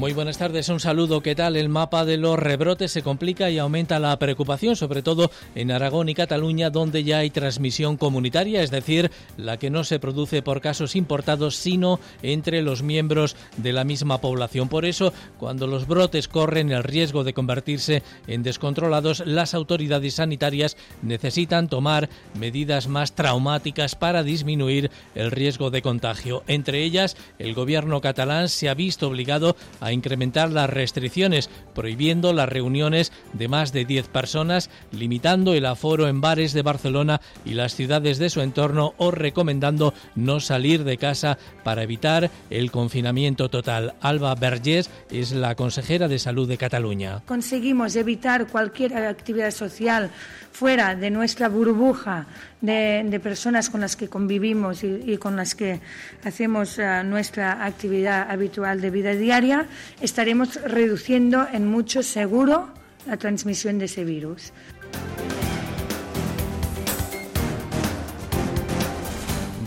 [0.00, 1.20] Muy buenas tardes, un saludo.
[1.20, 1.56] ¿Qué tal?
[1.56, 6.08] El mapa de los rebrotes se complica y aumenta la preocupación, sobre todo en Aragón
[6.08, 10.62] y Cataluña, donde ya hay transmisión comunitaria, es decir, la que no se produce por
[10.62, 14.70] casos importados, sino entre los miembros de la misma población.
[14.70, 20.78] Por eso, cuando los brotes corren el riesgo de convertirse en descontrolados, las autoridades sanitarias
[21.02, 26.42] necesitan tomar medidas más traumáticas para disminuir el riesgo de contagio.
[26.46, 32.48] Entre ellas, el gobierno catalán se ha visto obligado a incrementar las restricciones, prohibiendo las
[32.48, 37.74] reuniones de más de 10 personas, limitando el aforo en bares de Barcelona y las
[37.74, 43.94] ciudades de su entorno o recomendando no salir de casa para evitar el confinamiento total.
[44.00, 47.22] Alba Vergés es la consejera de salud de Cataluña.
[47.26, 50.10] Conseguimos evitar cualquier actividad social
[50.52, 52.26] fuera de nuestra burbuja
[52.60, 55.80] de, personas con las que convivimos y, con las que
[56.24, 59.66] hacemos eh, nuestra actividad habitual de vida diaria,
[60.00, 62.68] estaremos reduciendo en mucho seguro
[63.06, 64.52] la transmisión de ese virus.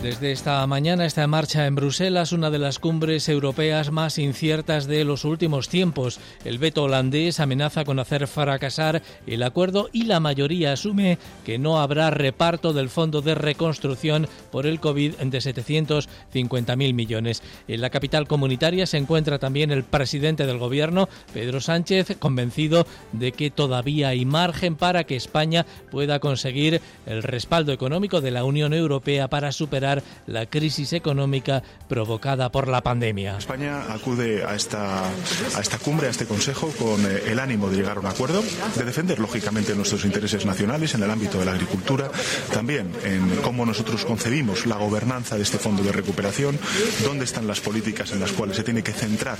[0.04, 4.86] Desde esta mañana está en marcha en Bruselas una de las cumbres europeas más inciertas
[4.86, 6.20] de los últimos tiempos.
[6.44, 11.16] El veto holandés amenaza con hacer fracasar el acuerdo y la mayoría asume
[11.46, 17.42] que no habrá reparto del fondo de reconstrucción por el COVID de 750.000 millones.
[17.66, 23.32] En la capital comunitaria se encuentra también el presidente del gobierno, Pedro Sánchez, convencido de
[23.32, 28.74] que todavía hay margen para que España pueda conseguir el respaldo económico de la Unión
[28.74, 29.93] Europea para superar
[30.26, 33.38] la crisis económica provocada por la pandemia.
[33.38, 37.76] España acude a esta, a esta cumbre, a este Consejo, con eh, el ánimo de
[37.76, 38.42] llegar a un acuerdo,
[38.76, 42.10] de defender lógicamente nuestros intereses nacionales en el ámbito de la agricultura,
[42.52, 46.58] también en cómo nosotros concebimos la gobernanza de este fondo de recuperación,
[47.04, 49.38] dónde están las políticas en las cuales se tiene que centrar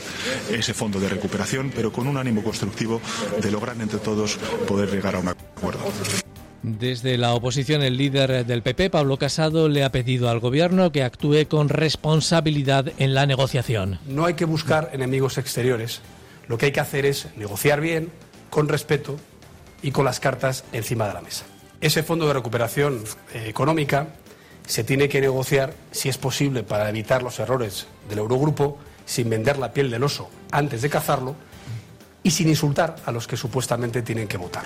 [0.51, 3.01] ese fondo de recuperación, pero con un ánimo constructivo
[3.41, 5.85] de lograr entre todos poder llegar a un acuerdo.
[6.65, 11.03] Desde la oposición, el líder del PP, Pablo Casado, le ha pedido al Gobierno que
[11.03, 13.99] actúe con responsabilidad en la negociación.
[14.07, 16.01] No hay que buscar enemigos exteriores.
[16.49, 18.09] Lo que hay que hacer es negociar bien,
[18.49, 19.19] con respeto
[19.83, 21.45] y con las cartas encima de la mesa.
[21.83, 23.05] Ese fondo de recuperación
[23.35, 24.07] eh, económica
[24.67, 29.59] se tiene que negociar, si es posible, para evitar los errores del Eurogrupo, sin vender
[29.59, 31.37] la piel del oso antes de cazarlo
[32.23, 34.65] y sin insultar a los que supuestamente tienen que votar.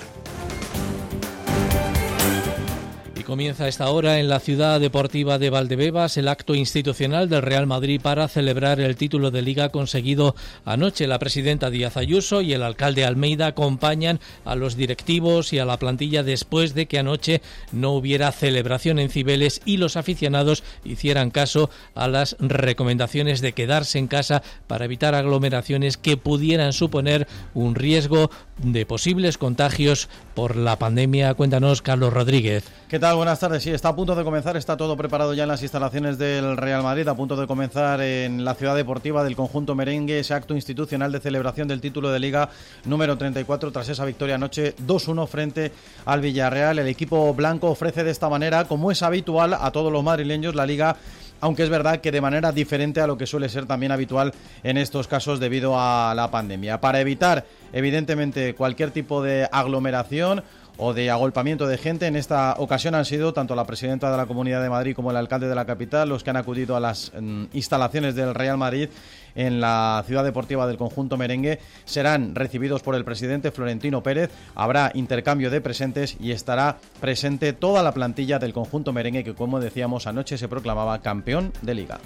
[3.29, 8.01] Comienza esta hora en la ciudad deportiva de Valdebebas el acto institucional del Real Madrid
[8.01, 10.35] para celebrar el título de liga conseguido
[10.65, 11.05] anoche.
[11.05, 15.77] La presidenta Díaz Ayuso y el alcalde Almeida acompañan a los directivos y a la
[15.77, 21.69] plantilla después de que anoche no hubiera celebración en Cibeles y los aficionados hicieran caso
[21.93, 28.31] a las recomendaciones de quedarse en casa para evitar aglomeraciones que pudieran suponer un riesgo
[28.57, 31.35] de posibles contagios por la pandemia.
[31.35, 32.63] Cuéntanos, Carlos Rodríguez.
[32.89, 33.18] ¿Qué tal?
[33.19, 33.63] Buenas tardes.
[33.63, 36.81] Sí, está a punto de comenzar, está todo preparado ya en las instalaciones del Real
[36.83, 41.11] Madrid, a punto de comenzar en la ciudad deportiva del conjunto merengue ese acto institucional
[41.11, 42.47] de celebración del título de liga
[42.85, 45.73] número 34 tras esa victoria anoche 2-1 frente
[46.05, 46.79] al Villarreal.
[46.79, 50.65] El equipo blanco ofrece de esta manera, como es habitual a todos los madrileños, la
[50.65, 50.95] liga
[51.41, 54.77] aunque es verdad que de manera diferente a lo que suele ser también habitual en
[54.77, 56.81] estos casos debido a la pandemia.
[56.81, 60.43] Para evitar, evidentemente, cualquier tipo de aglomeración,
[60.79, 62.07] o de agolpamiento de gente.
[62.07, 65.17] En esta ocasión han sido tanto la presidenta de la Comunidad de Madrid como el
[65.17, 68.89] alcalde de la capital los que han acudido a las mm, instalaciones del Real Madrid
[69.35, 71.59] en la ciudad deportiva del conjunto merengue.
[71.85, 74.31] Serán recibidos por el presidente Florentino Pérez.
[74.55, 79.59] Habrá intercambio de presentes y estará presente toda la plantilla del conjunto merengue que, como
[79.59, 81.99] decíamos, anoche se proclamaba campeón de liga.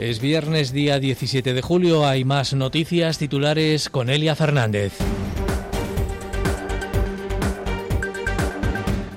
[0.00, 2.06] Es viernes, día 17 de julio.
[2.06, 4.94] Hay más noticias titulares con Elia Fernández.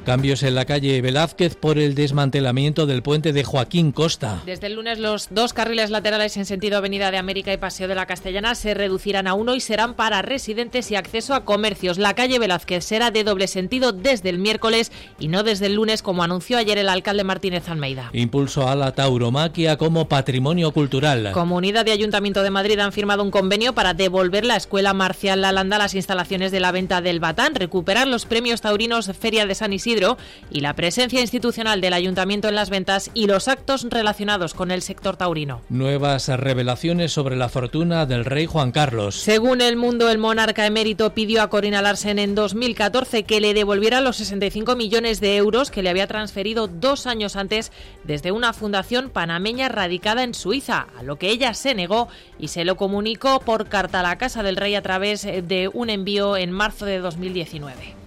[0.06, 4.42] Cambios en la calle Velázquez por el desmantelamiento del puente de Joaquín Costa.
[4.46, 7.96] Desde el lunes los dos carriles laterales en sentido Avenida de América y Paseo de
[7.96, 11.98] la Castellana se reducirán a uno y serán para residentes y acceso a comercios.
[12.00, 16.02] La calle Velázquez será de doble sentido desde el miércoles y no desde el lunes
[16.02, 18.10] como anunció ayer el alcalde Martínez Almeida.
[18.12, 21.32] Impulso a la tauromaquia como patrimonio cultural.
[21.32, 25.78] Comunidad de Ayuntamiento de Madrid han firmado un convenio para devolver la Escuela Marcial Lalanda
[25.78, 29.72] a las instalaciones de la venta del Batán, recuperar los premios taurinos Feria de San
[29.72, 30.18] Isidro Isidro
[30.50, 34.82] y la presencia institucional del ayuntamiento en las ventas y los actos relacionados con el
[34.82, 35.62] sector taurino.
[35.70, 39.16] Nuevas revelaciones sobre la fortuna del rey Juan Carlos.
[39.16, 44.02] Según El Mundo, el monarca emérito pidió a Corina Larsen en 2014 que le devolviera
[44.02, 47.72] los 65 millones de euros que le había transferido dos años antes
[48.04, 52.08] desde una fundación panameña radicada en Suiza, a lo que ella se negó
[52.40, 55.90] y se lo comunicó por carta a la Casa del Rey a través de un
[55.90, 58.03] envío en marzo de 2019.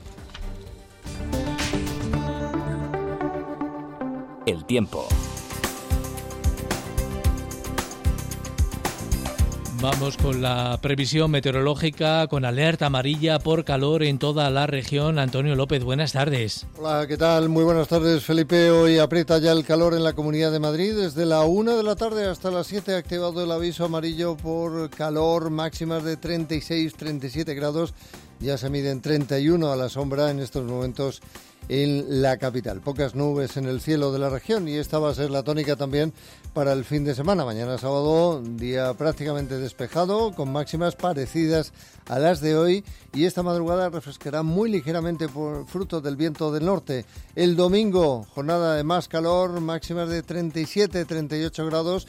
[4.46, 5.08] El tiempo.
[9.82, 15.18] Vamos con la previsión meteorológica con alerta amarilla por calor en toda la región.
[15.18, 16.66] Antonio López, buenas tardes.
[16.78, 17.48] Hola, ¿qué tal?
[17.48, 18.70] Muy buenas tardes, Felipe.
[18.70, 20.94] Hoy aprieta ya el calor en la Comunidad de Madrid.
[20.94, 24.88] Desde la 1 de la tarde hasta las 7 ha activado el aviso amarillo por
[24.90, 27.94] calor máximas de 36-37 grados.
[28.40, 31.22] Ya se miden 31 a la sombra en estos momentos
[31.68, 32.80] en la capital.
[32.80, 35.76] Pocas nubes en el cielo de la región y esta va a ser la tónica
[35.76, 36.12] también
[36.52, 37.44] para el fin de semana.
[37.44, 41.72] Mañana sábado, día prácticamente despejado, con máximas parecidas
[42.08, 42.84] a las de hoy
[43.14, 47.04] y esta madrugada refrescará muy ligeramente por fruto del viento del norte.
[47.34, 52.06] El domingo, jornada de más calor, máximas de 37-38 grados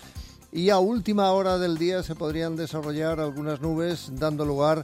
[0.51, 4.83] y a última hora del día se podrían desarrollar algunas nubes dando lugar a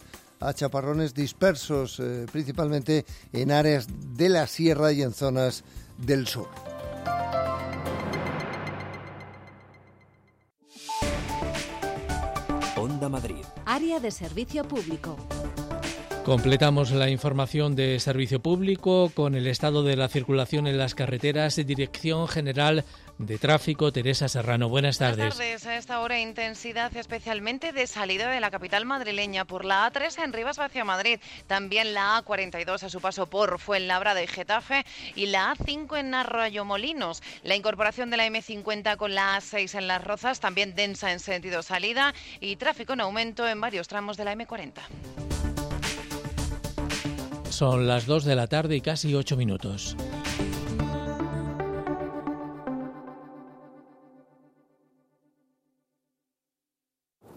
[0.51, 3.87] chaparrones dispersos, eh, principalmente en áreas
[4.17, 5.63] de la sierra y en zonas
[5.97, 6.49] del sur.
[12.75, 13.45] Onda Madrid.
[13.65, 15.15] Área de servicio público.
[16.25, 21.57] Completamos la información de servicio público con el estado de la circulación en las carreteras.
[21.57, 22.85] Dirección General
[23.17, 24.69] de Tráfico, Teresa Serrano.
[24.69, 25.17] Buenas tardes.
[25.17, 25.65] Buenas tardes.
[25.65, 30.33] A esta hora intensidad especialmente de salida de la capital madrileña por la A3 en
[30.33, 31.19] Rivas hacia Madrid.
[31.47, 36.65] También la A42 a su paso por Fuenlabrada y Getafe y la A5 en Arroyo
[36.65, 37.21] Molinos.
[37.43, 41.63] La incorporación de la M50 con la A6 en Las Rozas también densa en sentido
[41.63, 44.81] salida y tráfico en aumento en varios tramos de la M40.
[47.49, 49.95] Son las 2 de la tarde y casi 8 minutos.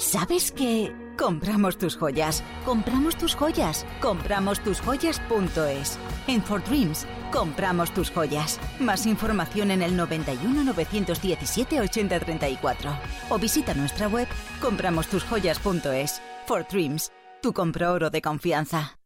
[0.00, 0.94] ¿Sabes qué?
[1.18, 5.98] Compramos tus joyas, compramos tus joyas, compramos tus joyas.es.
[6.26, 8.58] En For Dreams, compramos tus joyas.
[8.80, 12.92] Más información en el 91 917 8034
[13.28, 14.26] o visita nuestra web
[14.62, 16.22] compramostusjoyas.es.
[16.46, 18.98] For Dreams, tu compro oro de confianza.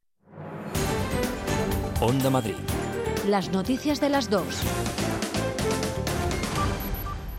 [2.01, 2.55] Onda Madrid.
[3.27, 4.63] Las noticias de las dos.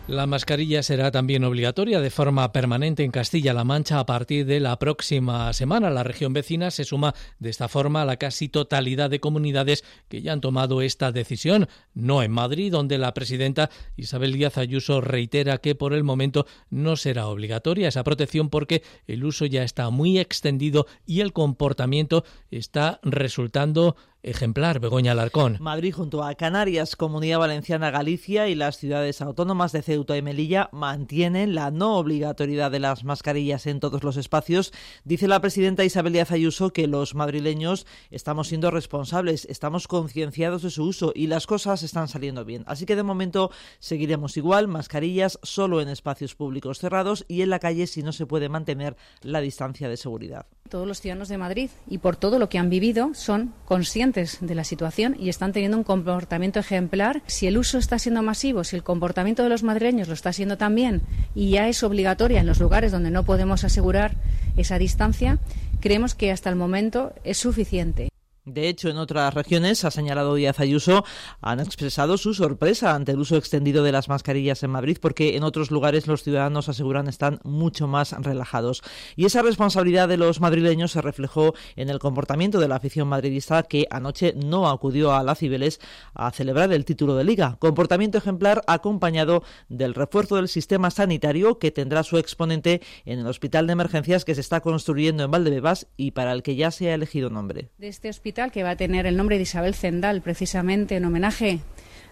[0.08, 4.78] La mascarilla será también obligatoria de forma permanente en Castilla-La Mancha a partir de la
[4.78, 5.90] próxima semana.
[5.90, 10.22] La región vecina se suma de esta forma a la casi totalidad de comunidades que
[10.22, 11.68] ya han tomado esta decisión.
[11.96, 16.98] No en Madrid, donde la presidenta Isabel Díaz Ayuso reitera que por el momento no
[16.98, 23.00] será obligatoria esa protección porque el uso ya está muy extendido y el comportamiento está
[23.02, 25.58] resultando ejemplar, Begoña Alarcón.
[25.60, 30.70] Madrid junto a Canarias, Comunidad Valenciana, Galicia y las ciudades autónomas de Ceuta y Melilla
[30.72, 34.74] mantienen la no obligatoriedad de las mascarillas en todos los espacios.
[35.04, 40.72] Dice la presidenta Isabel Díaz Ayuso que los madrileños estamos siendo responsables, estamos concienciados de
[40.72, 42.64] su uso y las cosas están saliendo bien.
[42.68, 47.60] Así que de momento seguiremos igual, mascarillas solo en espacios públicos cerrados y en la
[47.60, 50.48] calle si no se puede mantener la distancia de seguridad.
[50.70, 54.38] Todos los ciudadanos de Madrid y por todo lo que han vivido son conscientes conscientes
[54.42, 57.22] de la situación y están teniendo un comportamiento ejemplar.
[57.28, 60.58] Si el uso está siendo masivo, si el comportamiento de los madrileños lo está siendo
[60.58, 61.02] también
[61.34, 64.16] y ya es obligatoria en los lugares donde no podemos asegurar
[64.58, 65.40] esa distancia,
[65.82, 68.15] creemos que hasta el momento es suficiente.
[68.46, 71.04] De hecho, en otras regiones, ha señalado Díaz Ayuso,
[71.42, 75.44] han expresado su sorpresa ante el uso extendido de las mascarillas en Madrid, porque en
[75.44, 78.84] otros lugares los ciudadanos aseguran están mucho más relajados.
[79.16, 83.64] Y esa responsabilidad de los madrileños se reflejó en el comportamiento de la afición madridista
[83.64, 85.80] que anoche no acudió a la Cibeles
[86.14, 87.58] a celebrar el título de liga.
[87.60, 93.66] Comportamiento ejemplar acompañado del refuerzo del sistema sanitario que tendrá su exponente en el hospital
[93.66, 96.94] de emergencias que se está construyendo en Valdebebas y para el que ya se ha
[96.94, 97.72] elegido nombre.
[97.80, 101.62] Este que va a tener el nombre de Isabel Zendal, precisamente en homenaje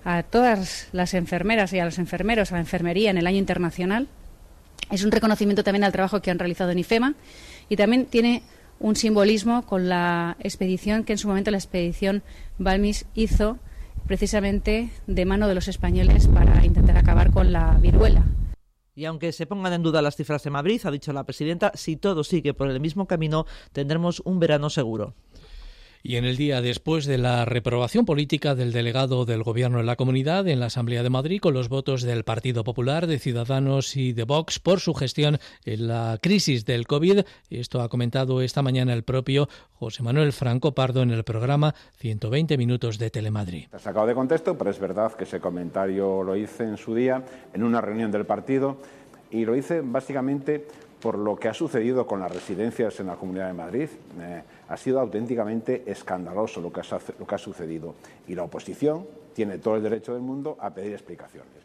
[0.05, 4.07] a todas las enfermeras y a los enfermeros, a la enfermería en el año internacional.
[4.89, 7.15] Es un reconocimiento también al trabajo que han realizado en IFEMA
[7.67, 8.41] y también tiene
[8.79, 12.23] un simbolismo con la expedición que en su momento la expedición
[12.57, 13.59] Balmis hizo
[14.07, 18.23] precisamente de mano de los españoles para intentar acabar con la viruela.
[18.95, 21.97] Y aunque se pongan en duda las cifras de Madrid, ha dicho la presidenta, si
[21.97, 25.15] todo sigue por el mismo camino, tendremos un verano seguro.
[26.05, 29.95] Y en el día después de la reprobación política del delegado del Gobierno en la
[29.95, 34.11] comunidad en la Asamblea de Madrid con los votos del Partido Popular, de Ciudadanos y
[34.11, 38.91] de Vox por su gestión en la crisis del COVID, esto ha comentado esta mañana
[38.91, 43.63] el propio José Manuel Franco Pardo en el programa 120 Minutos de Telemadrid.
[43.63, 47.23] Está sacado de contexto, pero es verdad que ese comentario lo hice en su día
[47.53, 48.75] en una reunión del partido
[49.31, 50.67] y lo hice básicamente
[51.03, 53.89] por lo que ha sucedido con las residencias en la Comunidad de Madrid.
[54.21, 54.41] Eh,
[54.73, 57.93] ha sido auténticamente escandaloso lo que, ha, sucedido
[58.27, 61.62] y la oposición tiene todo el derecho del mundo a pedir explicaciones.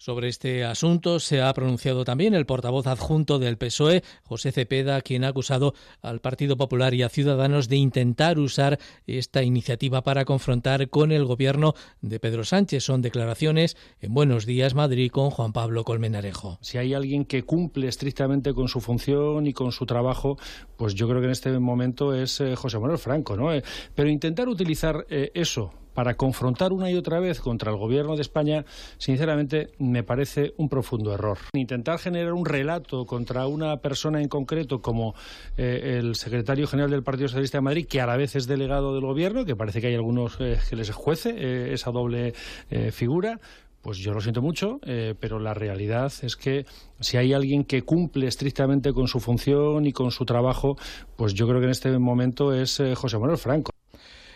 [0.00, 5.24] Sobre este asunto se ha pronunciado también el portavoz adjunto del PSOE, José Cepeda, quien
[5.24, 8.78] ha acusado al Partido Popular y a Ciudadanos de intentar usar
[9.08, 12.84] esta iniciativa para confrontar con el gobierno de Pedro Sánchez.
[12.84, 16.58] Son declaraciones en Buenos Días Madrid con Juan Pablo Colmenarejo.
[16.60, 20.38] Si hay alguien que cumple estrictamente con su función y con su trabajo,
[20.76, 23.52] pues yo creo que en este momento es eh, José Manuel Franco, ¿no?
[23.52, 23.64] Eh,
[23.96, 28.22] pero intentar utilizar eh, eso para confrontar una y otra vez contra el gobierno de
[28.22, 28.64] España,
[28.98, 31.38] sinceramente me parece un profundo error.
[31.54, 35.16] Intentar generar un relato contra una persona en concreto como
[35.56, 38.94] eh, el secretario general del Partido Socialista de Madrid, que a la vez es delegado
[38.94, 42.32] del gobierno, que parece que hay algunos eh, que les juece eh, esa doble
[42.92, 43.40] figura,
[43.82, 44.78] pues yo lo siento mucho,
[45.18, 46.64] pero la realidad es que
[47.00, 50.76] si hay alguien que cumple estrictamente con su función y con su trabajo,
[51.16, 53.72] pues yo creo que en este momento es José Manuel Franco.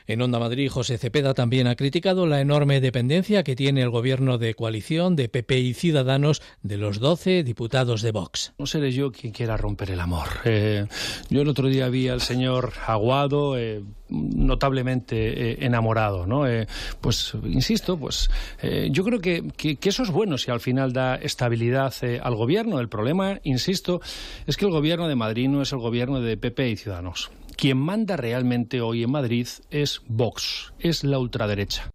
[0.06, 4.38] En Onda Madrid, José Cepeda también ha criticado la enorme dependencia que tiene el gobierno
[4.38, 8.52] de coalición de PP y Ciudadanos de los 12 diputados de Vox.
[8.58, 10.28] No seré yo quien quiera romper el amor.
[10.44, 10.86] Eh,
[11.30, 15.16] yo el otro día vi al señor Aguado eh, notablemente
[15.52, 16.44] eh, enamorado, ¿no?
[17.00, 18.28] pues insisto, pues
[18.90, 22.80] yo creo que, que, eso es bueno si al final da estabilidad al gobierno.
[22.80, 24.00] El problema, insisto,
[24.46, 27.30] es que el gobierno de Madrid no es el gobierno de PP y Ciudadanos.
[27.62, 31.92] Quien manda realmente hoy en Madrid es Vox, es la ultraderecha.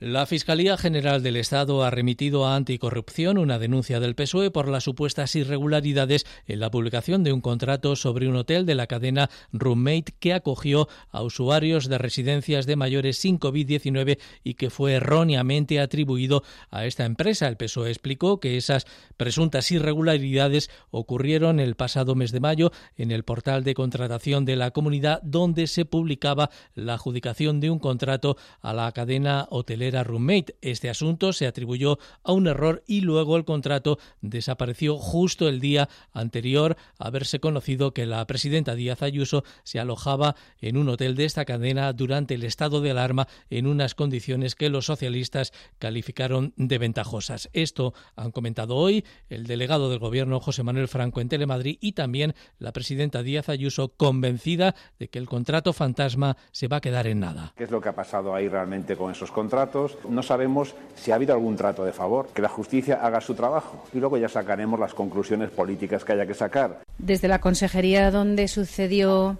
[0.00, 4.82] La Fiscalía General del Estado ha remitido a Anticorrupción una denuncia del PSOE por las
[4.82, 10.12] supuestas irregularidades en la publicación de un contrato sobre un hotel de la cadena Roommate
[10.18, 16.42] que acogió a usuarios de residencias de mayores sin COVID-19 y que fue erróneamente atribuido
[16.70, 17.46] a esta empresa.
[17.46, 18.86] El PSOE explicó que esas
[19.16, 24.72] presuntas irregularidades ocurrieron el pasado mes de mayo en el portal de contratación de la
[24.72, 30.56] comunidad donde se publicaba la adjudicación de un contrato a la cadena hotelera roommate.
[30.60, 35.88] Este asunto se atribuyó a un error y luego el contrato desapareció justo el día
[36.12, 41.24] anterior a haberse conocido que la presidenta Díaz Ayuso se alojaba en un hotel de
[41.24, 46.78] esta cadena durante el estado de alarma en unas condiciones que los socialistas calificaron de
[46.78, 47.50] ventajosas.
[47.52, 52.34] Esto han comentado hoy el delegado del gobierno José Manuel Franco en Telemadrid y también
[52.58, 57.20] la presidenta Díaz Ayuso convencida de que el contrato fantasma se va a quedar en
[57.20, 57.52] nada.
[57.56, 59.73] ¿Qué es lo que ha pasado ahí realmente con esos contratos?
[60.08, 63.84] No sabemos si ha habido algún trato de favor, que la justicia haga su trabajo
[63.92, 66.80] y luego ya sacaremos las conclusiones políticas que haya que sacar.
[66.98, 69.38] Desde la consejería donde sucedió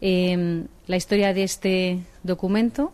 [0.00, 2.92] em, la historia de este documento,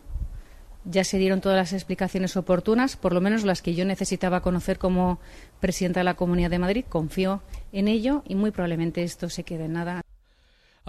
[0.85, 4.78] ya se dieron todas las explicaciones oportunas, por lo menos las que yo necesitaba conocer
[4.78, 5.19] como
[5.61, 6.85] presidenta de la Comunidad de Madrid.
[6.88, 10.06] Confío en ello y muy probablemente esto se quede en nada.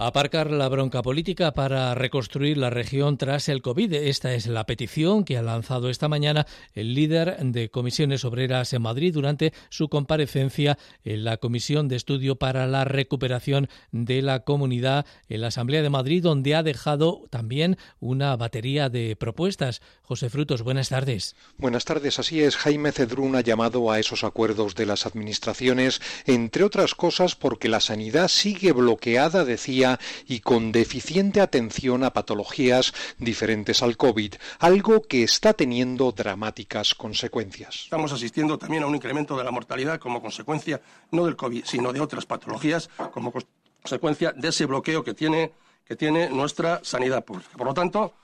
[0.00, 3.92] Aparcar la bronca política para reconstruir la región tras el COVID.
[3.94, 8.82] Esta es la petición que ha lanzado esta mañana el líder de comisiones obreras en
[8.82, 15.04] Madrid durante su comparecencia en la Comisión de Estudio para la Recuperación de la Comunidad
[15.28, 19.82] en la Asamblea de Madrid, donde ha dejado también una batería de propuestas.
[20.02, 21.34] José Frutos, buenas tardes.
[21.56, 22.20] Buenas tardes.
[22.20, 27.34] Así es, Jaime Cedrún ha llamado a esos acuerdos de las administraciones, entre otras cosas
[27.34, 29.87] porque la sanidad sigue bloqueada, decía,
[30.26, 37.84] y con deficiente atención a patologías diferentes al COVID, algo que está teniendo dramáticas consecuencias.
[37.84, 40.80] Estamos asistiendo también a un incremento de la mortalidad como consecuencia
[41.12, 43.32] no del COVID, sino de otras patologías como
[43.82, 45.52] consecuencia de ese bloqueo que tiene,
[45.84, 47.50] que tiene nuestra sanidad pública.
[47.56, 48.14] Por lo tanto,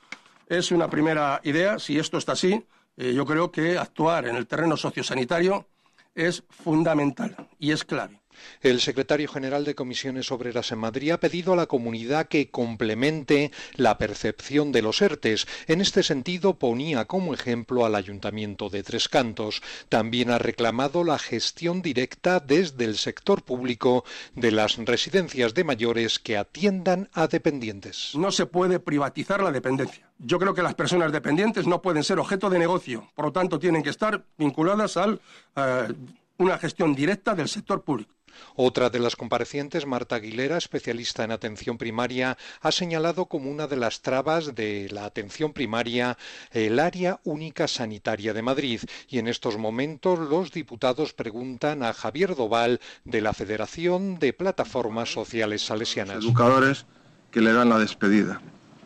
[0.49, 1.79] es una primera idea.
[1.79, 2.65] Si esto está así,
[2.97, 5.67] eh, yo creo que actuar en el terreno sociosanitario
[6.15, 8.21] es fundamental y es clave.
[8.63, 13.51] El secretario general de Comisiones Obreras en Madrid ha pedido a la comunidad que complemente
[13.75, 15.47] la percepción de los ERTES.
[15.67, 19.63] En este sentido, ponía como ejemplo al Ayuntamiento de Tres Cantos.
[19.89, 26.19] También ha reclamado la gestión directa desde el sector público de las residencias de mayores
[26.19, 28.13] que atiendan a dependientes.
[28.15, 30.09] No se puede privatizar la dependencia.
[30.19, 33.59] Yo creo que las personas dependientes no pueden ser objeto de negocio, por lo tanto
[33.59, 35.19] tienen que estar vinculadas a
[35.57, 35.93] eh,
[36.39, 38.15] una gestión directa del sector público.
[38.57, 43.77] Otra de las comparecientes, Marta Aguilera, especialista en atención primaria, ha señalado como una de
[43.77, 46.17] las trabas de la atención primaria
[46.53, 48.81] el área única sanitaria de Madrid.
[49.09, 55.13] Y en estos momentos los diputados preguntan a Javier Doval de la Federación de Plataformas
[55.13, 56.25] Sociales Salesianas.
[56.25, 56.87] educadores
[57.31, 58.41] que le dan la despedida.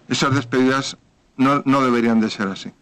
[0.09, 0.97] Esas despedidas
[1.37, 2.73] no, deberían de ser así.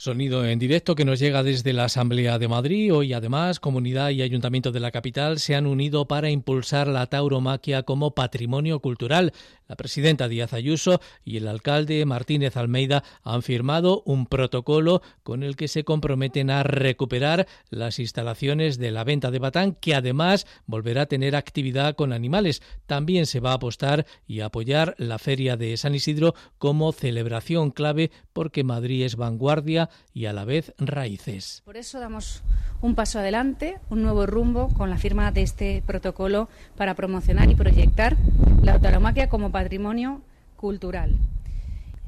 [0.00, 2.94] Sonido en directo que nos llega desde la Asamblea de Madrid.
[2.94, 7.82] Hoy, además, Comunidad y Ayuntamiento de la capital se han unido para impulsar la tauromaquia
[7.82, 9.32] como patrimonio cultural.
[9.66, 15.56] La presidenta Díaz Ayuso y el alcalde Martínez Almeida han firmado un protocolo con el
[15.56, 21.02] que se comprometen a recuperar las instalaciones de la venta de Batán, que además volverá
[21.02, 22.62] a tener actividad con animales.
[22.86, 28.12] También se va a apostar y apoyar la Feria de San Isidro como celebración clave
[28.32, 31.62] porque Madrid es vanguardia y a la vez raíces.
[31.64, 32.42] Por eso damos
[32.80, 37.54] un paso adelante, un nuevo rumbo con la firma de este protocolo para promocionar y
[37.54, 38.16] proyectar
[38.62, 40.22] la tauromaquia como patrimonio
[40.56, 41.16] cultural.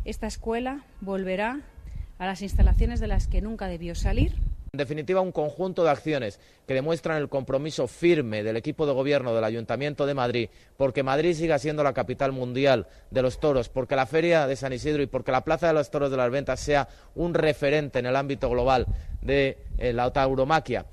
[0.04, 1.60] Esta escuela volverá
[2.18, 4.34] a las instalaciones de las que nunca debió salir.
[4.72, 9.34] En definitiva, un conjunto de acciones que demuestran el compromiso firme del equipo de gobierno
[9.34, 13.96] del Ayuntamiento de Madrid porque Madrid siga siendo la capital mundial de los toros, porque
[13.96, 16.60] la Feria de San Isidro y porque la Plaza de los Toros de las Ventas
[16.60, 18.86] sea un referente en el ámbito global
[19.20, 20.86] de eh, la tauromaquia.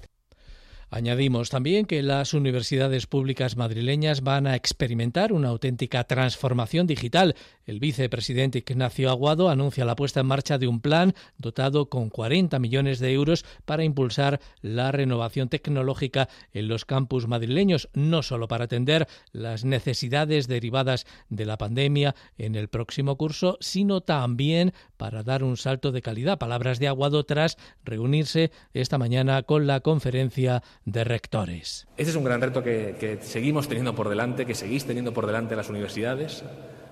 [0.90, 7.36] Añadimos también que las universidades públicas madrileñas van a experimentar una auténtica transformación digital.
[7.66, 12.58] El vicepresidente Ignacio Aguado anuncia la puesta en marcha de un plan dotado con 40
[12.60, 18.64] millones de euros para impulsar la renovación tecnológica en los campus madrileños, no solo para
[18.64, 25.44] atender las necesidades derivadas de la pandemia en el próximo curso, sino también para dar
[25.44, 26.40] un salto de calidad.
[26.40, 31.86] Palabras de Aguado tras reunirse esta mañana con la conferencia de rectores.
[31.98, 35.54] Este es un gran reto que, seguimos teniendo por delante, que seguís teniendo por delante
[35.58, 36.46] las universidades,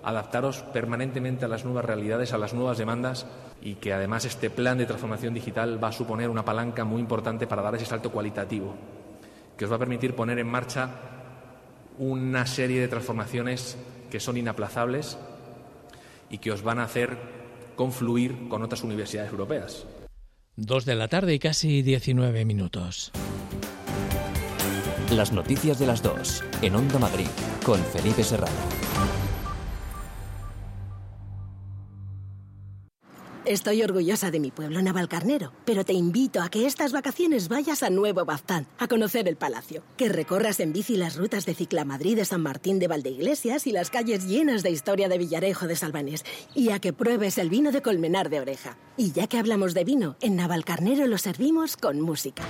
[0.03, 3.25] adaptaros permanentemente a las nuevas realidades, a las nuevas demandas
[3.61, 7.47] y que además este plan de transformación digital va a suponer una palanca muy importante
[7.47, 8.75] para dar ese salto cualitativo,
[9.57, 10.89] que os va a permitir poner en marcha
[11.97, 13.77] una serie de transformaciones
[14.11, 15.17] que son inaplazables
[16.29, 17.17] y que os van a hacer
[17.77, 19.85] confluir con otras universidades europeas.
[20.57, 23.13] Dos de la tarde y casi 19 minutos.
[25.11, 27.27] Las noticias de las dos en Onda Madrid
[27.63, 28.51] con Felipe Serrano.
[33.45, 37.91] Estoy orgullosa de mi pueblo Navalcarnero, pero te invito a que estas vacaciones vayas a
[37.91, 42.25] Nuevo Baztán, a conocer el palacio, que recorras en bici las rutas de Ciclamadrid de
[42.25, 46.71] San Martín de Valdeiglesias y las calles llenas de historia de Villarejo de Salvanés, y
[46.71, 48.75] a que pruebes el vino de Colmenar de Oreja.
[48.97, 52.41] Y ya que hablamos de vino, en Navalcarnero lo servimos con música.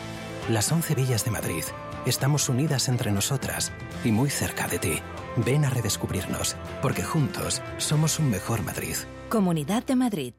[0.50, 1.64] Las once villas de Madrid
[2.06, 3.72] Estamos unidas entre nosotras
[4.04, 5.00] y muy cerca de ti.
[5.38, 8.96] Ven a redescubrirnos, porque juntos somos un mejor Madrid.
[9.28, 10.34] Comunidad de Madrid.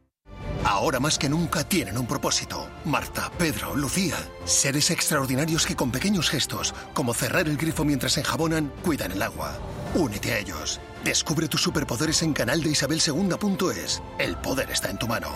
[0.65, 2.69] Ahora más que nunca tienen un propósito.
[2.85, 4.17] Marta, Pedro, Lucía.
[4.45, 9.59] Seres extraordinarios que con pequeños gestos, como cerrar el grifo mientras enjabonan, cuidan el agua.
[9.95, 10.81] Únete a ellos.
[11.05, 14.03] Descubre tus superpoderes en canal de Isabel es.
[14.19, 15.29] El poder está en tu mano.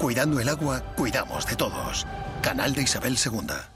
[0.00, 2.06] Cuidando el agua, cuidamos de todos.
[2.42, 3.75] Canal de Isabel II.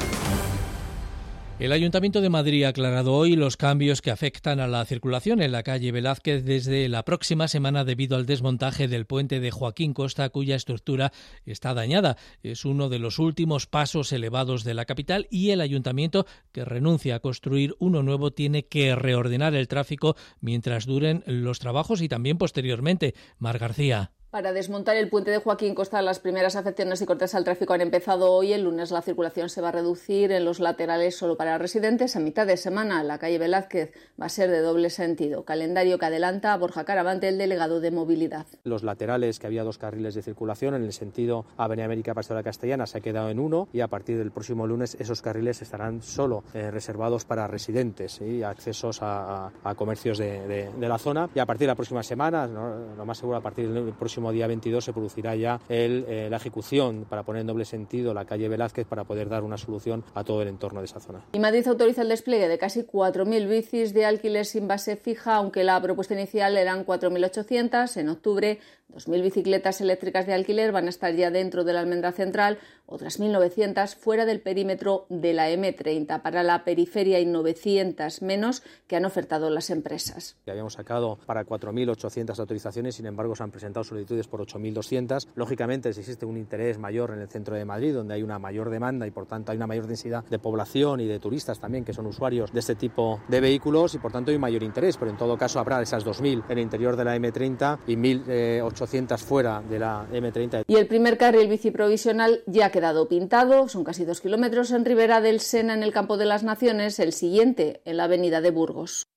[1.61, 5.51] El Ayuntamiento de Madrid ha aclarado hoy los cambios que afectan a la circulación en
[5.51, 10.27] la calle Velázquez desde la próxima semana debido al desmontaje del puente de Joaquín Costa,
[10.29, 11.13] cuya estructura
[11.45, 12.17] está dañada.
[12.41, 17.17] Es uno de los últimos pasos elevados de la capital y el Ayuntamiento, que renuncia
[17.17, 22.39] a construir uno nuevo, tiene que reordenar el tráfico mientras duren los trabajos y también
[22.39, 23.13] posteriormente.
[23.37, 24.13] Mar García.
[24.31, 27.81] Para desmontar el puente de Joaquín Costa, las primeras afecciones y cortes al tráfico han
[27.81, 28.53] empezado hoy.
[28.53, 32.15] El lunes la circulación se va a reducir en los laterales solo para residentes.
[32.15, 35.43] A mitad de semana, la calle Velázquez va a ser de doble sentido.
[35.43, 38.45] Calendario que adelanta a Borja Caravante, el delegado de movilidad.
[38.63, 42.87] Los laterales, que había dos carriles de circulación en el sentido Avenida América Pastora Castellana,
[42.87, 46.45] se ha quedado en uno y a partir del próximo lunes esos carriles estarán solo
[46.53, 51.29] eh, reservados para residentes y accesos a, comercios de, la zona.
[51.35, 54.45] Y a partir de la próxima semana, lo más seguro a partir del próximo día
[54.45, 58.85] 22 se producirá ya eh, la ejecución para poner en doble sentido la calle Velázquez
[58.85, 61.25] para poder dar una solución a todo el entorno de esa zona.
[61.31, 65.63] Y Madrid autoriza el despliegue de casi 4.000 bicis de alquiler sin base fija, aunque
[65.63, 67.97] la propuesta inicial eran 4.800.
[67.97, 68.59] En octubre
[68.91, 73.19] 2.000 bicicletas eléctricas de alquiler van a estar ya dentro de la almendra central, otras
[73.19, 76.21] 1.900 fuera del perímetro de la M30.
[76.21, 80.35] Para la periferia hay 900 menos que han ofertado las empresas.
[80.45, 85.27] Habíamos sacado para 4.800 autorizaciones, sin embargo se han presentado solicitudes por 8.200.
[85.35, 88.69] Lógicamente, si existe un interés mayor en el centro de Madrid, donde hay una mayor
[88.69, 91.93] demanda y por tanto hay una mayor densidad de población y de turistas también que
[91.93, 95.17] son usuarios de este tipo de vehículos y por tanto hay mayor interés, pero en
[95.17, 99.61] todo caso habrá esas 2.000 en el interior de la M30 y 1.800 800 fuera
[99.61, 100.63] de la M30.
[100.67, 104.85] Y el primer carril bici provisional ya ha quedado pintado, son casi dos kilómetros en
[104.85, 108.51] Ribera del Sena, en el Campo de las Naciones, el siguiente en la avenida de
[108.51, 109.07] Burgos.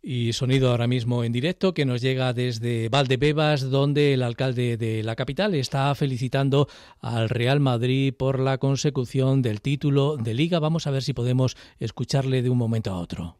[0.00, 5.02] Y sonido ahora mismo en directo que nos llega desde Valdebebas, donde el alcalde de
[5.02, 6.68] la capital está felicitando
[7.00, 10.60] al Real Madrid por la consecución del título de liga.
[10.60, 13.38] Vamos a ver si podemos escucharle de un momento a otro.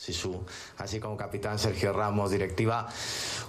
[0.00, 0.46] Sisu,
[0.78, 2.88] así como capitán Sergio Ramos, directiva,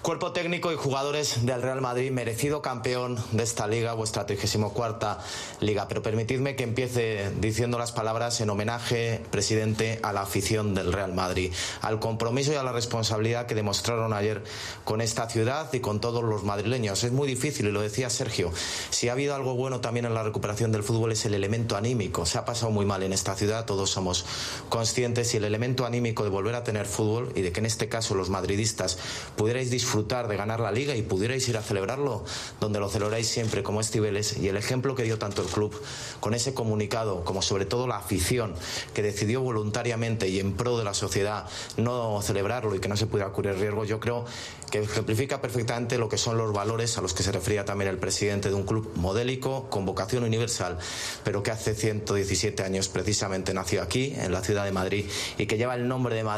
[0.01, 5.17] cuerpo técnico y jugadores del Real Madrid, merecido campeón de esta liga, vuestra 34
[5.61, 5.87] liga.
[5.87, 11.13] Pero permitidme que empiece diciendo las palabras en homenaje, presidente, a la afición del Real
[11.13, 14.43] Madrid, al compromiso y a la responsabilidad que demostraron ayer
[14.83, 17.05] con esta ciudad y con todos los madrileños.
[17.05, 18.51] Es muy difícil, y lo decía Sergio,
[18.89, 22.25] si ha habido algo bueno también en la recuperación del fútbol es el elemento anímico.
[22.25, 24.25] Se ha pasado muy mal en esta ciudad, todos somos
[24.67, 27.87] conscientes, y el elemento anímico de volver a tener fútbol y de que en este
[27.87, 28.97] caso los madridistas
[29.35, 32.25] pudierais disfrutar de ganar la liga y pudierais ir a celebrarlo
[32.59, 35.79] donde lo celebráis siempre como es Cibeles y el ejemplo que dio tanto el club
[36.19, 38.55] con ese comunicado como sobre todo la afición
[38.93, 43.05] que decidió voluntariamente y en pro de la sociedad no celebrarlo y que no se
[43.05, 44.25] pudiera ocurrir riesgo, yo creo
[44.71, 47.97] que ejemplifica perfectamente lo que son los valores a los que se refería también el
[47.97, 50.79] presidente de un club modélico, con vocación universal,
[51.23, 55.05] pero que hace 117 años precisamente nació aquí, en la ciudad de Madrid,
[55.37, 56.30] y que lleva el nombre de Madrid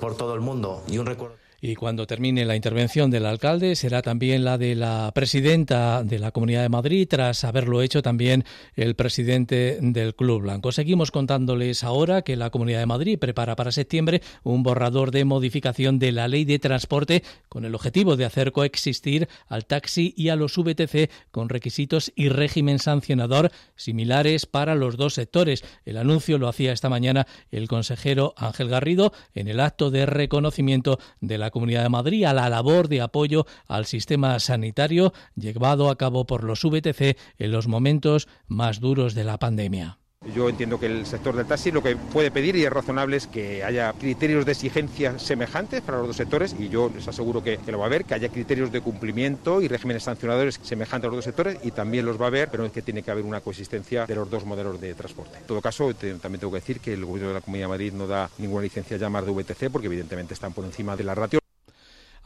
[0.00, 0.82] por todo el mundo.
[0.86, 1.43] Y un recuerdo.
[1.66, 6.30] Y cuando termine la intervención del alcalde será también la de la presidenta de la
[6.30, 8.44] Comunidad de Madrid, tras haberlo hecho también
[8.76, 10.72] el presidente del Club Blanco.
[10.72, 15.98] Seguimos contándoles ahora que la Comunidad de Madrid prepara para septiembre un borrador de modificación
[15.98, 20.36] de la ley de transporte con el objetivo de hacer coexistir al taxi y a
[20.36, 25.64] los VTC con requisitos y régimen sancionador similares para los dos sectores.
[25.86, 30.98] El anuncio lo hacía esta mañana el consejero Ángel Garrido en el acto de reconocimiento
[31.22, 35.96] de la Comunidad de Madrid a la labor de apoyo al sistema sanitario llevado a
[35.96, 39.98] cabo por los VTC en los momentos más duros de la pandemia.
[40.32, 43.26] Yo entiendo que el sector del taxi lo que puede pedir y es razonable es
[43.26, 47.58] que haya criterios de exigencia semejantes para los dos sectores y yo les aseguro que,
[47.66, 51.16] lo va a haber, que haya criterios de cumplimiento y regímenes sancionadores semejantes a los
[51.18, 53.42] dos sectores y también los va a haber, pero es que tiene que haber una
[53.42, 55.38] coexistencia de los dos modelos de transporte.
[55.38, 57.92] En todo caso, también tengo que decir que el Gobierno de la Comunidad de Madrid
[57.92, 61.14] no da ninguna licencia ya más de VTC porque evidentemente están por encima de la
[61.14, 61.43] ratio.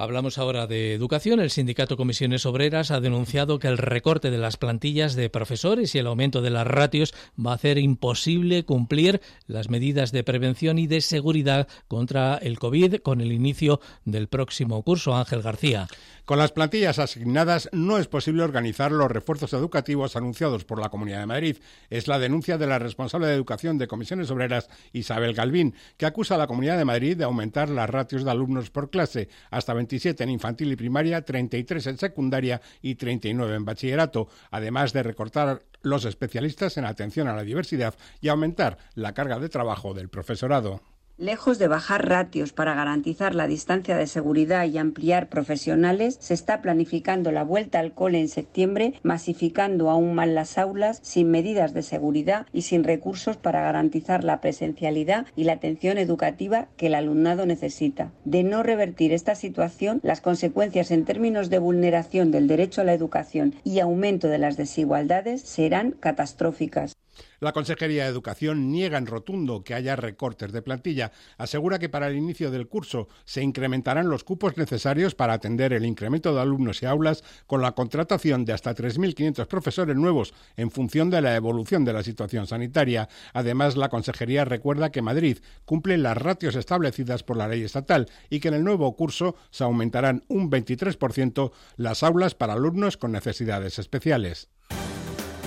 [0.01, 1.41] Hablamos ahora de educación.
[1.41, 5.99] El sindicato Comisiones Obreras ha denunciado que el recorte de las plantillas de profesores y
[5.99, 10.87] el aumento de las ratios va a hacer imposible cumplir las medidas de prevención y
[10.87, 15.17] de seguridad contra el COVID con el inicio del próximo curso.
[15.17, 15.89] Ángel García.
[16.29, 21.21] Con las plantillas asignadas no es posible organizar los refuerzos educativos anunciados por la Comunidad
[21.21, 21.57] de Madrid.
[21.89, 26.35] Es la denuncia de la responsable de educación de Comisiones Obreras, Isabel Galvín, que acusa
[26.35, 30.23] a la Comunidad de Madrid de aumentar las ratios de alumnos por clase hasta 27
[30.23, 36.05] en infantil y primaria, 33 en secundaria y 39 en bachillerato, además de recortar los
[36.05, 40.83] especialistas en atención a la diversidad y aumentar la carga de trabajo del profesorado.
[41.21, 46.63] Lejos de bajar ratios para garantizar la distancia de seguridad y ampliar profesionales, se está
[46.63, 51.83] planificando la vuelta al cole en septiembre, masificando aún más las aulas, sin medidas de
[51.83, 57.47] seguridad y sin recursos para garantizar la presencialidad y la atención educativa que el alumnado
[57.47, 58.13] necesita.
[58.25, 62.95] De no revertir esta situación, las consecuencias en términos de vulneración del derecho a la
[62.95, 66.95] educación y aumento de las desigualdades serán catastróficas.
[67.41, 71.13] La Consejería de Educación niega en rotundo que haya recortes de plantilla.
[71.37, 75.87] Asegura que para el inicio del curso se incrementarán los cupos necesarios para atender el
[75.87, 81.11] incremento de alumnos y aulas con la contratación de hasta 3.500 profesores nuevos en función
[81.11, 83.09] de la evolución de la situación sanitaria.
[83.33, 88.41] Además, la Consejería recuerda que Madrid cumple las ratios establecidas por la ley estatal y
[88.41, 93.79] que en el nuevo curso se aumentarán un 23% las aulas para alumnos con necesidades
[93.79, 94.49] especiales.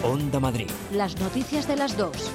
[0.04, 0.68] Onda Madrid.
[0.92, 2.32] Las noticias de las dos.